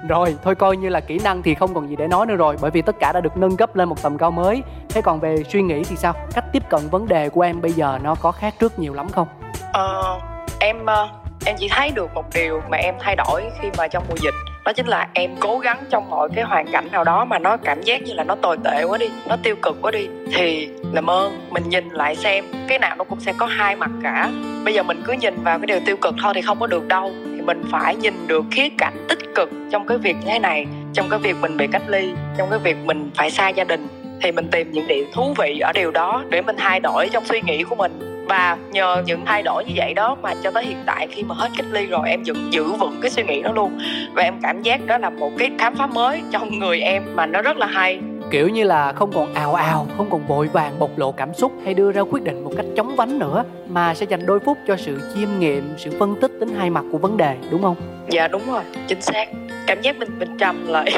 Rồi, 0.09 0.35
thôi 0.43 0.55
coi 0.55 0.77
như 0.77 0.89
là 0.89 0.99
kỹ 0.99 1.19
năng 1.23 1.43
thì 1.43 1.55
không 1.55 1.73
còn 1.73 1.89
gì 1.89 1.95
để 1.95 2.07
nói 2.07 2.25
nữa 2.25 2.35
rồi 2.35 2.55
Bởi 2.61 2.71
vì 2.71 2.81
tất 2.81 2.95
cả 2.99 3.11
đã 3.13 3.21
được 3.21 3.37
nâng 3.37 3.57
cấp 3.57 3.75
lên 3.75 3.89
một 3.89 4.01
tầm 4.01 4.17
cao 4.17 4.31
mới 4.31 4.63
Thế 4.89 5.01
còn 5.01 5.19
về 5.19 5.43
suy 5.49 5.61
nghĩ 5.61 5.83
thì 5.83 5.95
sao? 5.95 6.13
Cách 6.33 6.45
tiếp 6.53 6.63
cận 6.69 6.81
vấn 6.91 7.07
đề 7.07 7.29
của 7.29 7.41
em 7.41 7.61
bây 7.61 7.71
giờ 7.71 7.99
nó 8.03 8.15
có 8.15 8.31
khác 8.31 8.53
trước 8.59 8.79
nhiều 8.79 8.93
lắm 8.93 9.09
không? 9.09 9.27
Ờ, 9.73 10.19
em 10.59 10.85
ờ, 10.85 11.09
em 11.45 11.55
chỉ 11.59 11.67
thấy 11.71 11.91
được 11.91 12.13
một 12.13 12.25
điều 12.33 12.61
mà 12.69 12.77
em 12.77 12.95
thay 12.99 13.15
đổi 13.15 13.43
khi 13.61 13.69
mà 13.77 13.87
trong 13.87 14.03
mùa 14.09 14.15
dịch 14.21 14.33
đó 14.65 14.73
chính 14.73 14.87
là 14.87 15.07
em 15.13 15.31
cố 15.39 15.59
gắng 15.59 15.83
trong 15.89 16.09
mọi 16.09 16.29
cái 16.35 16.43
hoàn 16.43 16.67
cảnh 16.71 16.87
nào 16.91 17.03
đó 17.03 17.25
mà 17.25 17.39
nó 17.39 17.57
cảm 17.57 17.81
giác 17.81 18.01
như 18.01 18.13
là 18.13 18.23
nó 18.23 18.35
tồi 18.35 18.57
tệ 18.63 18.83
quá 18.83 18.97
đi 18.97 19.09
nó 19.27 19.35
tiêu 19.43 19.55
cực 19.61 19.77
quá 19.81 19.91
đi 19.91 20.07
thì 20.33 20.69
làm 20.93 21.09
ơn 21.09 21.47
mình 21.49 21.69
nhìn 21.69 21.89
lại 21.89 22.15
xem 22.15 22.45
cái 22.67 22.79
nào 22.79 22.95
nó 22.95 23.03
cũng 23.03 23.19
sẽ 23.19 23.33
có 23.37 23.45
hai 23.45 23.75
mặt 23.75 23.89
cả 24.03 24.29
bây 24.65 24.73
giờ 24.73 24.83
mình 24.83 25.01
cứ 25.05 25.13
nhìn 25.13 25.43
vào 25.43 25.59
cái 25.59 25.67
điều 25.67 25.79
tiêu 25.85 25.97
cực 26.01 26.15
thôi 26.21 26.33
thì 26.35 26.41
không 26.41 26.59
có 26.59 26.67
được 26.67 26.87
đâu 26.87 27.11
mình 27.47 27.63
phải 27.71 27.95
nhìn 27.95 28.13
được 28.27 28.45
khía 28.51 28.69
cạnh 28.77 29.05
tích 29.09 29.35
cực 29.35 29.49
trong 29.71 29.87
cái 29.87 29.97
việc 29.97 30.15
như 30.19 30.27
thế 30.27 30.39
này, 30.39 30.65
trong 30.93 31.09
cái 31.09 31.19
việc 31.19 31.35
mình 31.41 31.57
bị 31.57 31.67
cách 31.67 31.81
ly, 31.87 32.11
trong 32.37 32.49
cái 32.49 32.59
việc 32.59 32.77
mình 32.85 33.11
phải 33.15 33.31
xa 33.31 33.49
gia 33.49 33.63
đình, 33.63 33.87
thì 34.21 34.31
mình 34.31 34.47
tìm 34.51 34.71
những 34.71 34.87
điều 34.87 35.05
thú 35.13 35.33
vị 35.37 35.59
ở 35.59 35.71
điều 35.73 35.91
đó 35.91 36.23
để 36.29 36.41
mình 36.41 36.55
thay 36.59 36.79
đổi 36.79 37.09
trong 37.11 37.25
suy 37.25 37.41
nghĩ 37.41 37.63
của 37.63 37.75
mình. 37.75 38.23
Và 38.29 38.57
nhờ 38.71 39.03
những 39.05 39.25
thay 39.25 39.43
đổi 39.43 39.65
như 39.65 39.73
vậy 39.75 39.93
đó 39.93 40.17
mà 40.21 40.33
cho 40.43 40.51
tới 40.51 40.65
hiện 40.65 40.77
tại 40.85 41.07
khi 41.11 41.23
mà 41.23 41.35
hết 41.35 41.49
cách 41.57 41.65
ly 41.71 41.85
rồi, 41.85 42.09
em 42.09 42.23
vẫn 42.23 42.53
giữ 42.53 42.63
vững 42.63 42.99
cái 43.01 43.11
suy 43.11 43.23
nghĩ 43.23 43.41
đó 43.41 43.51
luôn. 43.55 43.79
Và 44.13 44.23
em 44.23 44.33
cảm 44.43 44.61
giác 44.61 44.85
đó 44.85 44.97
là 44.97 45.09
một 45.09 45.31
cái 45.37 45.51
khám 45.59 45.75
phá 45.75 45.87
mới 45.87 46.21
trong 46.31 46.59
người 46.59 46.79
em 46.79 47.03
mà 47.15 47.25
nó 47.25 47.41
rất 47.41 47.57
là 47.57 47.67
hay. 47.67 47.99
Kiểu 48.31 48.49
như 48.49 48.63
là 48.63 48.93
không 48.93 49.11
còn 49.13 49.33
ào 49.33 49.53
ào, 49.53 49.87
không 49.97 50.09
còn 50.09 50.27
vội 50.27 50.47
vàng 50.47 50.79
bộc 50.79 50.97
lộ 50.97 51.11
cảm 51.11 51.33
xúc 51.33 51.51
hay 51.63 51.73
đưa 51.73 51.91
ra 51.91 52.01
quyết 52.01 52.23
định 52.23 52.43
một 52.43 52.51
cách 52.57 52.65
chóng 52.75 52.95
vánh 52.95 53.19
nữa 53.19 53.43
Mà 53.69 53.93
sẽ 53.93 54.05
dành 54.09 54.25
đôi 54.25 54.39
phút 54.39 54.57
cho 54.67 54.77
sự 54.77 54.99
chiêm 55.15 55.29
nghiệm, 55.39 55.73
sự 55.77 55.91
phân 55.99 56.15
tích 56.21 56.31
tính 56.39 56.49
hai 56.57 56.69
mặt 56.69 56.83
của 56.91 56.97
vấn 56.97 57.17
đề, 57.17 57.37
đúng 57.51 57.61
không? 57.61 57.75
dạ 58.09 58.27
đúng 58.27 58.41
rồi 58.51 58.63
chính 58.87 59.01
xác 59.01 59.25
cảm 59.67 59.81
giác 59.81 59.97
mình 59.97 60.09
mình 60.19 60.37
trầm 60.37 60.67
lại 60.67 60.91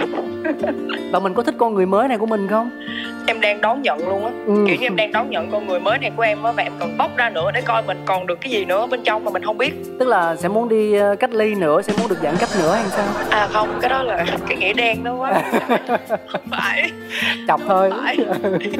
Và 1.11 1.19
mình 1.19 1.33
có 1.33 1.43
thích 1.43 1.55
con 1.57 1.73
người 1.73 1.85
mới 1.85 2.07
này 2.07 2.17
của 2.17 2.25
mình 2.25 2.47
không? 2.47 2.69
em 3.27 3.41
đang 3.41 3.61
đón 3.61 3.81
nhận 3.81 4.09
luôn 4.09 4.25
á 4.25 4.31
Ừ. 4.45 4.53
kiểu 4.67 4.75
như 4.75 4.85
em 4.85 4.95
đang 4.95 5.11
đón 5.11 5.29
nhận 5.29 5.51
con 5.51 5.67
người 5.67 5.79
mới 5.79 5.97
này 5.97 6.11
của 6.15 6.21
em 6.23 6.43
á 6.43 6.51
và 6.51 6.63
em 6.63 6.71
còn 6.79 6.97
bóc 6.97 7.11
ra 7.17 7.29
nữa 7.29 7.51
để 7.53 7.61
coi 7.61 7.81
mình 7.83 7.97
còn 8.05 8.27
được 8.27 8.41
cái 8.41 8.51
gì 8.51 8.65
nữa 8.65 8.87
bên 8.91 8.99
trong 9.03 9.25
mà 9.25 9.31
mình 9.31 9.43
không 9.43 9.57
biết 9.57 9.73
Tức 9.99 10.07
là 10.07 10.35
sẽ 10.35 10.47
muốn 10.47 10.69
đi 10.69 10.93
ờ, 10.93 11.15
cách 11.15 11.33
ly 11.33 11.55
nữa, 11.55 11.81
sẽ 11.81 11.93
muốn 11.99 12.07
được 12.09 12.17
giãn 12.23 12.35
cách 12.39 12.49
nữa 12.59 12.73
hay 12.75 12.85
sao? 12.89 13.05
à 13.29 13.47
không 13.53 13.69
cái 13.81 13.89
đó 13.89 14.03
là 14.03 14.25
cái 14.47 14.57
nghĩa 14.57 14.73
đen 14.73 15.03
đó 15.03 15.15
quá 15.19 15.41
không 16.27 16.41
phải 16.51 16.91
Chọc 17.47 17.61
thôi 17.67 17.91
phải 17.97 18.17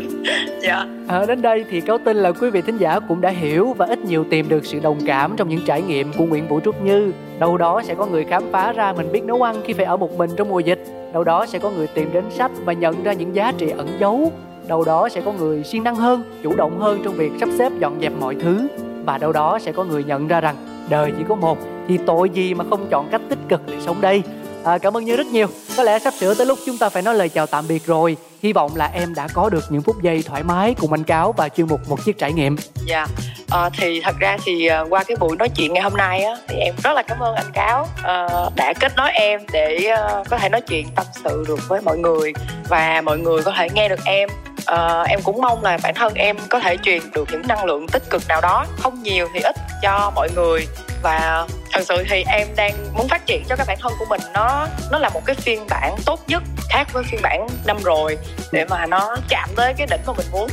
dạ 0.61 0.85
Ờ, 1.07 1.25
đến 1.25 1.41
đây 1.41 1.65
thì 1.69 1.81
cáo 1.81 1.97
tin 1.97 2.17
là 2.17 2.31
quý 2.31 2.49
vị 2.49 2.61
thính 2.61 2.77
giả 2.77 2.99
cũng 3.07 3.21
đã 3.21 3.29
hiểu 3.29 3.73
và 3.77 3.85
ít 3.85 3.99
nhiều 4.05 4.25
tìm 4.29 4.49
được 4.49 4.65
sự 4.65 4.79
đồng 4.83 4.97
cảm 5.05 5.33
trong 5.37 5.49
những 5.49 5.61
trải 5.65 5.81
nghiệm 5.81 6.11
của 6.17 6.25
Nguyễn 6.25 6.47
Vũ 6.47 6.59
Trúc 6.65 6.81
Như. 6.81 7.11
Đâu 7.39 7.57
đó 7.57 7.81
sẽ 7.85 7.95
có 7.95 8.05
người 8.05 8.25
khám 8.25 8.43
phá 8.51 8.71
ra 8.71 8.93
mình 8.93 9.11
biết 9.11 9.23
nấu 9.23 9.41
ăn 9.41 9.61
khi 9.65 9.73
phải 9.73 9.85
ở 9.85 9.97
một 9.97 10.17
mình 10.17 10.29
trong 10.37 10.49
mùa 10.49 10.59
dịch. 10.59 10.83
Đâu 11.13 11.23
đó 11.23 11.45
sẽ 11.45 11.59
có 11.59 11.69
người 11.69 11.87
tìm 11.87 12.09
đến 12.13 12.23
sách 12.37 12.51
và 12.65 12.73
nhận 12.73 13.03
ra 13.03 13.13
những 13.13 13.35
giá 13.35 13.51
trị 13.57 13.69
ẩn 13.69 13.87
giấu. 13.99 14.31
Đâu 14.67 14.83
đó 14.83 15.09
sẽ 15.09 15.21
có 15.21 15.31
người 15.31 15.63
siêng 15.63 15.83
năng 15.83 15.95
hơn, 15.95 16.23
chủ 16.43 16.55
động 16.55 16.79
hơn 16.79 17.01
trong 17.03 17.13
việc 17.13 17.31
sắp 17.39 17.49
xếp 17.57 17.71
dọn 17.79 17.99
dẹp 18.01 18.11
mọi 18.19 18.35
thứ. 18.35 18.67
Và 19.05 19.17
đâu 19.17 19.31
đó 19.31 19.59
sẽ 19.59 19.71
có 19.71 19.83
người 19.83 20.03
nhận 20.03 20.27
ra 20.27 20.41
rằng 20.41 20.55
đời 20.89 21.13
chỉ 21.17 21.23
có 21.29 21.35
một 21.35 21.57
thì 21.87 21.97
tội 21.97 22.29
gì 22.29 22.53
mà 22.53 22.65
không 22.69 22.87
chọn 22.89 23.07
cách 23.11 23.21
tích 23.29 23.39
cực 23.49 23.61
để 23.67 23.75
sống 23.79 24.01
đây. 24.01 24.23
À, 24.63 24.77
cảm 24.77 24.97
ơn 24.97 25.05
Như 25.05 25.15
rất 25.15 25.27
nhiều. 25.27 25.47
Có 25.77 25.83
lẽ 25.83 25.99
sắp 25.99 26.13
sửa 26.13 26.33
tới 26.33 26.45
lúc 26.45 26.59
chúng 26.65 26.77
ta 26.77 26.89
phải 26.89 27.01
nói 27.01 27.15
lời 27.15 27.29
chào 27.29 27.45
tạm 27.47 27.65
biệt 27.69 27.85
rồi. 27.85 28.17
Hy 28.43 28.53
vọng 28.53 28.75
là 28.75 28.91
em 28.93 29.15
đã 29.15 29.27
có 29.33 29.49
được 29.49 29.63
những 29.69 29.81
phút 29.81 30.01
giây 30.01 30.23
thoải 30.25 30.43
mái 30.43 30.75
cùng 30.79 30.93
anh 30.93 31.03
Cáo 31.03 31.31
và 31.31 31.49
chuyên 31.49 31.67
mục 31.67 31.89
một 31.89 32.05
chiếc 32.05 32.17
trải 32.17 32.33
nghiệm. 32.33 32.55
Dạ, 32.85 33.07
ờ, 33.49 33.69
thì 33.77 34.01
thật 34.01 34.15
ra 34.19 34.37
thì 34.45 34.65
ờ, 34.65 34.85
qua 34.89 35.03
cái 35.03 35.17
buổi 35.19 35.35
nói 35.37 35.49
chuyện 35.49 35.73
ngày 35.73 35.83
hôm 35.83 35.93
nay 35.93 36.23
á 36.23 36.35
thì 36.47 36.57
em 36.57 36.75
rất 36.83 36.93
là 36.93 37.03
cảm 37.03 37.19
ơn 37.19 37.35
anh 37.35 37.51
Cáo 37.53 37.87
ờ, 38.03 38.49
đã 38.55 38.73
kết 38.79 38.95
nối 38.95 39.11
em 39.11 39.41
để 39.53 39.91
uh, 39.93 40.29
có 40.29 40.37
thể 40.37 40.49
nói 40.49 40.61
chuyện 40.61 40.87
tâm 40.95 41.05
sự 41.23 41.45
được 41.47 41.59
với 41.67 41.81
mọi 41.81 41.97
người 41.97 42.33
và 42.69 43.01
mọi 43.01 43.17
người 43.17 43.43
có 43.43 43.51
thể 43.51 43.69
nghe 43.69 43.89
được 43.89 43.99
em. 44.05 44.29
uh, 44.59 45.07
em 45.07 45.21
cũng 45.23 45.41
mong 45.41 45.63
là 45.63 45.77
bản 45.83 45.95
thân 45.95 46.13
em 46.13 46.37
có 46.49 46.59
thể 46.59 46.77
truyền 46.83 47.01
được 47.13 47.27
những 47.31 47.47
năng 47.47 47.65
lượng 47.65 47.87
tích 47.87 48.03
cực 48.09 48.27
nào 48.27 48.41
đó, 48.41 48.65
không 48.79 49.03
nhiều 49.03 49.27
thì 49.33 49.39
ít 49.39 49.55
cho 49.81 50.11
mọi 50.15 50.29
người 50.35 50.67
và 51.03 51.47
thật 51.79 51.85
sự 51.97 52.03
thì 52.09 52.23
em 52.27 52.47
đang 52.55 52.73
muốn 52.93 53.07
phát 53.07 53.25
triển 53.25 53.43
cho 53.49 53.55
cái 53.55 53.65
bản 53.67 53.77
thân 53.81 53.93
của 53.99 54.05
mình 54.09 54.21
nó 54.33 54.67
nó 54.91 54.99
là 54.99 55.09
một 55.09 55.25
cái 55.25 55.35
phiên 55.35 55.67
bản 55.69 55.95
tốt 56.05 56.19
nhất 56.27 56.43
khác 56.69 56.87
với 56.93 57.03
phiên 57.03 57.21
bản 57.21 57.47
năm 57.65 57.77
rồi 57.83 58.17
để 58.51 58.65
mà 58.65 58.85
nó 58.85 59.15
chạm 59.29 59.49
tới 59.55 59.73
cái 59.77 59.87
đỉnh 59.91 60.01
mà 60.07 60.13
mình 60.17 60.25
muốn 60.31 60.49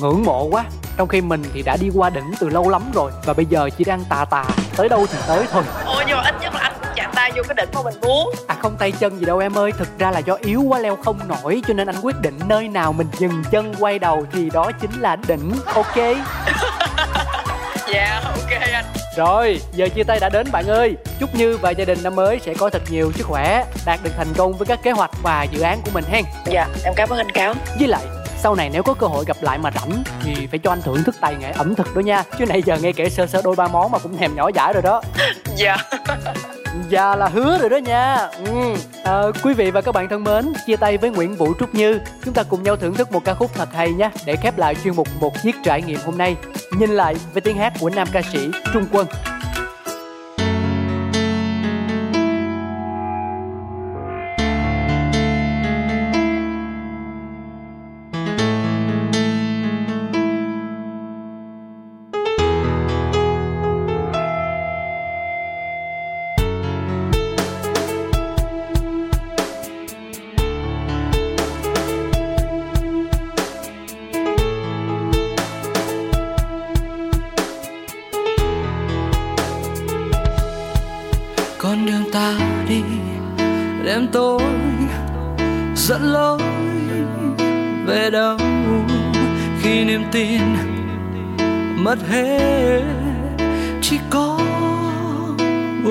Ngưỡng 0.00 0.22
mộ 0.24 0.44
quá. 0.44 0.64
Trong 0.96 1.08
khi 1.08 1.20
mình 1.20 1.42
thì 1.54 1.62
đã 1.62 1.76
đi 1.80 1.90
qua 1.94 2.10
đỉnh 2.10 2.34
từ 2.40 2.48
lâu 2.48 2.68
lắm 2.68 2.82
rồi 2.94 3.12
và 3.24 3.32
bây 3.32 3.46
giờ 3.46 3.70
chỉ 3.78 3.84
đang 3.84 4.04
tà 4.08 4.24
tà 4.24 4.44
tới 4.76 4.88
đâu 4.88 5.06
thì 5.12 5.18
tới 5.28 5.46
thôi. 5.50 5.62
Ôi 5.86 6.04
nhưng 6.08 6.16
mà 6.16 6.22
ít 6.22 6.34
nhất 6.40 6.54
là 6.54 6.60
anh 6.60 6.72
cũng 6.80 6.92
chạm 6.94 7.10
tay 7.14 7.32
vô 7.36 7.42
cái 7.48 7.54
đỉnh 7.54 7.68
mà 7.74 7.82
mình 7.82 8.00
muốn 8.00 8.34
À 8.46 8.56
không 8.62 8.76
tay 8.76 8.92
chân 8.92 9.18
gì 9.18 9.26
đâu 9.26 9.38
em 9.38 9.58
ơi, 9.58 9.72
thực 9.72 9.98
ra 9.98 10.10
là 10.10 10.18
do 10.18 10.34
yếu 10.34 10.62
quá 10.62 10.78
leo 10.78 10.96
không 10.96 11.20
nổi 11.28 11.62
cho 11.68 11.74
nên 11.74 11.88
anh 11.88 12.00
quyết 12.02 12.20
định 12.20 12.38
nơi 12.48 12.68
nào 12.68 12.92
mình 12.92 13.06
dừng 13.18 13.44
chân 13.50 13.74
quay 13.78 13.98
đầu 13.98 14.26
thì 14.32 14.50
đó 14.50 14.70
chính 14.80 15.00
là 15.00 15.16
đỉnh. 15.16 15.52
Ok. 15.74 15.96
Dạ 17.86 18.20
ok 18.24 18.60
anh 18.72 18.84
Rồi, 19.16 19.60
giờ 19.72 19.88
chia 19.94 20.02
tay 20.04 20.20
đã 20.20 20.28
đến 20.28 20.46
bạn 20.52 20.66
ơi. 20.66 20.96
Chúc 21.20 21.34
Như 21.34 21.56
và 21.56 21.70
gia 21.70 21.84
đình 21.84 21.98
năm 22.02 22.16
mới 22.16 22.38
sẽ 22.38 22.54
có 22.54 22.70
thật 22.70 22.82
nhiều 22.90 23.12
sức 23.12 23.26
khỏe, 23.26 23.64
đạt 23.86 24.00
được 24.02 24.10
thành 24.16 24.34
công 24.36 24.52
với 24.52 24.66
các 24.66 24.80
kế 24.82 24.90
hoạch 24.90 25.10
và 25.22 25.42
dự 25.42 25.60
án 25.60 25.80
của 25.84 25.90
mình 25.94 26.04
hen. 26.08 26.24
Dạ 26.46 26.68
em 26.84 26.94
cảm 26.96 27.08
ơn 27.08 27.18
anh 27.18 27.30
Cáo 27.30 27.54
Với 27.78 27.88
lại 27.88 28.04
sau 28.44 28.54
này 28.54 28.70
nếu 28.72 28.82
có 28.82 28.94
cơ 28.94 29.06
hội 29.06 29.24
gặp 29.24 29.36
lại 29.40 29.58
mà 29.58 29.70
rảnh 29.70 30.02
thì 30.22 30.46
phải 30.46 30.58
cho 30.58 30.70
anh 30.70 30.82
thưởng 30.82 31.04
thức 31.04 31.14
tài 31.20 31.34
nghệ 31.34 31.50
ẩm 31.50 31.74
thực 31.74 31.96
đó 31.96 32.00
nha 32.00 32.22
chứ 32.38 32.46
nãy 32.46 32.62
giờ 32.62 32.78
nghe 32.82 32.92
kể 32.92 33.10
sơ 33.10 33.26
sơ 33.26 33.42
đôi 33.44 33.56
ba 33.56 33.68
món 33.68 33.90
mà 33.90 33.98
cũng 33.98 34.16
thèm 34.16 34.34
nhỏ 34.34 34.50
dãi 34.54 34.72
rồi 34.72 34.82
đó 34.82 35.02
Dạ 35.56 35.76
Dạ 36.88 37.16
là 37.16 37.28
hứa 37.28 37.58
rồi 37.58 37.70
đó 37.70 37.76
nha. 37.76 38.28
Ừ. 38.46 38.74
à, 39.04 39.22
Quý 39.42 39.54
vị 39.54 39.70
và 39.70 39.80
các 39.80 39.92
bạn 39.92 40.08
thân 40.08 40.24
mến 40.24 40.52
Chia 40.66 40.76
tay 40.76 40.98
với 40.98 41.10
Nguyễn 41.10 41.36
Vũ 41.36 41.54
Trúc 41.60 41.74
Như 41.74 42.00
Chúng 42.24 42.34
ta 42.34 42.42
cùng 42.42 42.62
nhau 42.62 42.76
thưởng 42.76 42.94
thức 42.94 43.12
một 43.12 43.24
ca 43.24 43.34
khúc 43.34 43.50
thật 43.54 43.68
hay 43.72 43.92
nhé 43.92 44.10
Để 44.26 44.36
khép 44.36 44.58
lại 44.58 44.74
chuyên 44.84 44.96
mục 44.96 45.08
Một 45.20 45.32
Chiếc 45.42 45.54
Trải 45.64 45.82
Nghiệm 45.82 45.98
hôm 46.04 46.18
nay. 46.18 46.36
Nhìn 46.78 46.90
lại 46.90 47.14
với 47.32 47.40
tiếng 47.40 47.56
hát 47.56 47.72
của 47.80 47.90
nam 47.90 48.08
ca 48.12 48.22
sĩ 48.32 48.50
Trung 48.72 48.86
Quân. 48.92 49.06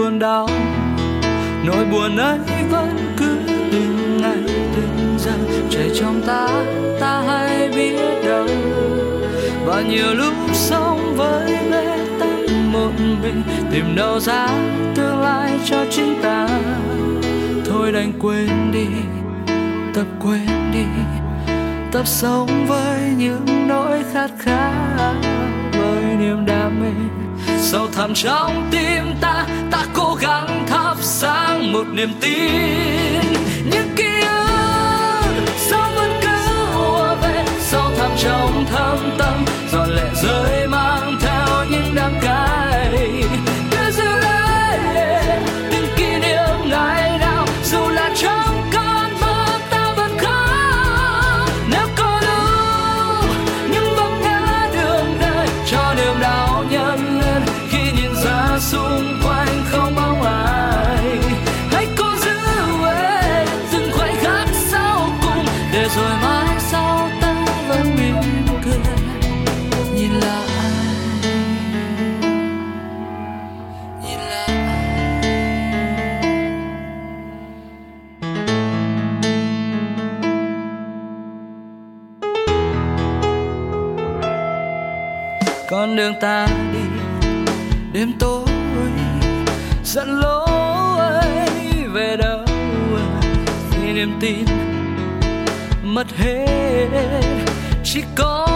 Buồn 0.03 0.19
đau. 0.19 0.49
Nỗi 1.65 1.85
buồn 1.85 2.17
ấy 2.17 2.39
vẫn 2.71 2.97
cứ 3.17 3.37
từng 3.71 4.17
ngày 4.21 4.37
từng 4.75 5.15
giờ 5.17 5.31
chạy 5.69 5.91
trong 5.95 6.21
ta 6.27 6.47
ta 6.99 7.23
hay 7.27 7.69
biết 7.75 8.25
đâu. 8.25 8.47
Và 9.65 9.81
nhiều 9.81 10.13
lúc 10.13 10.33
sống 10.53 11.15
với 11.17 11.57
bế 11.71 11.97
tắc 12.19 12.55
một 12.71 12.91
mình 13.21 13.43
tìm 13.71 13.95
đâu 13.95 14.19
ra 14.19 14.47
tương 14.95 15.21
lai 15.21 15.51
cho 15.65 15.85
chính 15.91 16.21
ta. 16.21 16.47
Thôi 17.65 17.91
đành 17.91 18.13
quên 18.19 18.71
đi, 18.71 18.87
tập 19.93 20.07
quên 20.19 20.71
đi. 20.73 20.85
Tập 21.91 22.07
sống 22.07 22.65
với 22.67 22.99
những 23.17 23.67
nỗi 23.67 24.03
khát 24.13 24.29
khao, 24.39 25.13
với 25.71 26.03
niềm 26.19 26.45
đam 26.45 26.81
mê 26.81 27.22
sâu 27.73 27.87
thẳm 27.87 28.13
trong 28.13 28.67
tim 28.71 29.03
ta 29.21 29.47
ta 29.71 29.85
cố 29.93 30.17
gắng 30.21 30.65
thắp 30.67 30.95
sáng 30.99 31.73
một 31.73 31.83
niềm 31.93 32.09
tin. 32.21 33.21
Những 33.71 33.89
ký 33.95 34.21
ức 34.21 35.43
sao 35.57 35.91
vẫn 35.95 36.11
cứ 36.21 36.75
ùa 36.75 37.15
về, 37.21 37.45
sâu 37.59 37.91
thẳm 37.97 38.11
trong 38.17 38.65
thâm 38.71 38.97
tâm 39.17 39.45
giọt 39.71 39.85
lệ 39.85 40.09
rơi 40.23 40.67
mang 40.67 41.17
ta 86.23 86.47
đi. 86.73 86.79
Đêm 87.93 88.13
tối 88.19 88.47
dẫn 89.83 90.19
lối 90.19 91.27
về 91.93 92.17
đâu 92.17 92.39
à? 92.95 93.21
khi 93.71 93.93
niềm 93.93 94.17
tin 94.21 94.45
mất 95.83 96.07
hết, 96.17 97.21
chỉ 97.83 98.03
có 98.15 98.47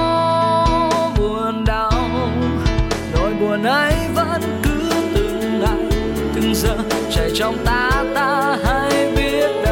buồn 1.17 1.65
đau. 1.65 2.09
Nỗi 3.13 3.33
buồn 3.39 3.63
ấy 3.63 3.93
vẫn 4.15 4.41
cứ 4.63 4.91
từng 5.15 5.59
ngày 5.59 5.99
từng 6.35 6.55
giờ 6.55 6.77
chảy 7.11 7.29
trong 7.35 7.57
ta 7.65 8.05
ta 8.15 8.57
hay 8.63 9.11
biết 9.15 9.47
đâu 9.65 9.66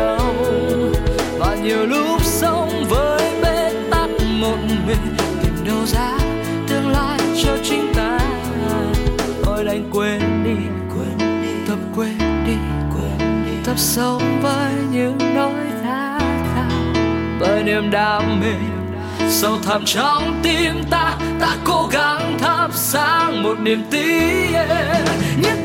quên 13.76 13.80
sống 13.80 14.42
với 14.42 14.74
những 14.92 15.18
nỗi 15.36 15.66
khát 15.84 16.20
khao. 16.56 16.94
Bởi 17.40 17.64
niềm 17.64 17.92
đam 17.92 18.40
mê 18.42 18.56
sâu 19.30 19.58
thẳm 19.66 19.86
trong 19.86 20.40
tim 20.44 20.84
ta 20.90 21.18
ta 21.40 21.56
cố 21.64 21.90
gắng 21.92 22.38
thắp 22.40 22.70
sáng 22.74 23.44
một 23.44 23.60
niềm 23.60 23.84
tin. 23.92 24.52
Những 25.42 25.65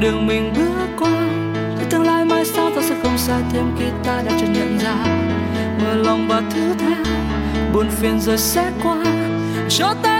đường 0.00 0.26
mình 0.26 0.52
bước 0.56 0.88
qua. 0.98 1.28
Thì 1.78 1.84
tương 1.90 2.02
lai 2.02 2.24
mai 2.24 2.44
sau 2.44 2.70
ta 2.70 2.82
sẽ 2.82 2.94
không 3.02 3.18
sai 3.18 3.42
thêm 3.52 3.64
khi 3.78 3.84
ta 4.04 4.22
đã 4.26 4.32
chợt 4.40 4.46
nhận 4.46 4.78
ra. 4.78 4.94
Mở 5.82 5.94
lòng 5.94 6.28
và 6.28 6.42
thứ 6.54 6.74
tha, 6.78 7.04
buồn 7.72 7.90
phiền 7.90 8.20
rồi 8.20 8.38
sẽ 8.38 8.70
qua. 8.82 9.04
Cho 9.68 9.94
ta 10.02 10.19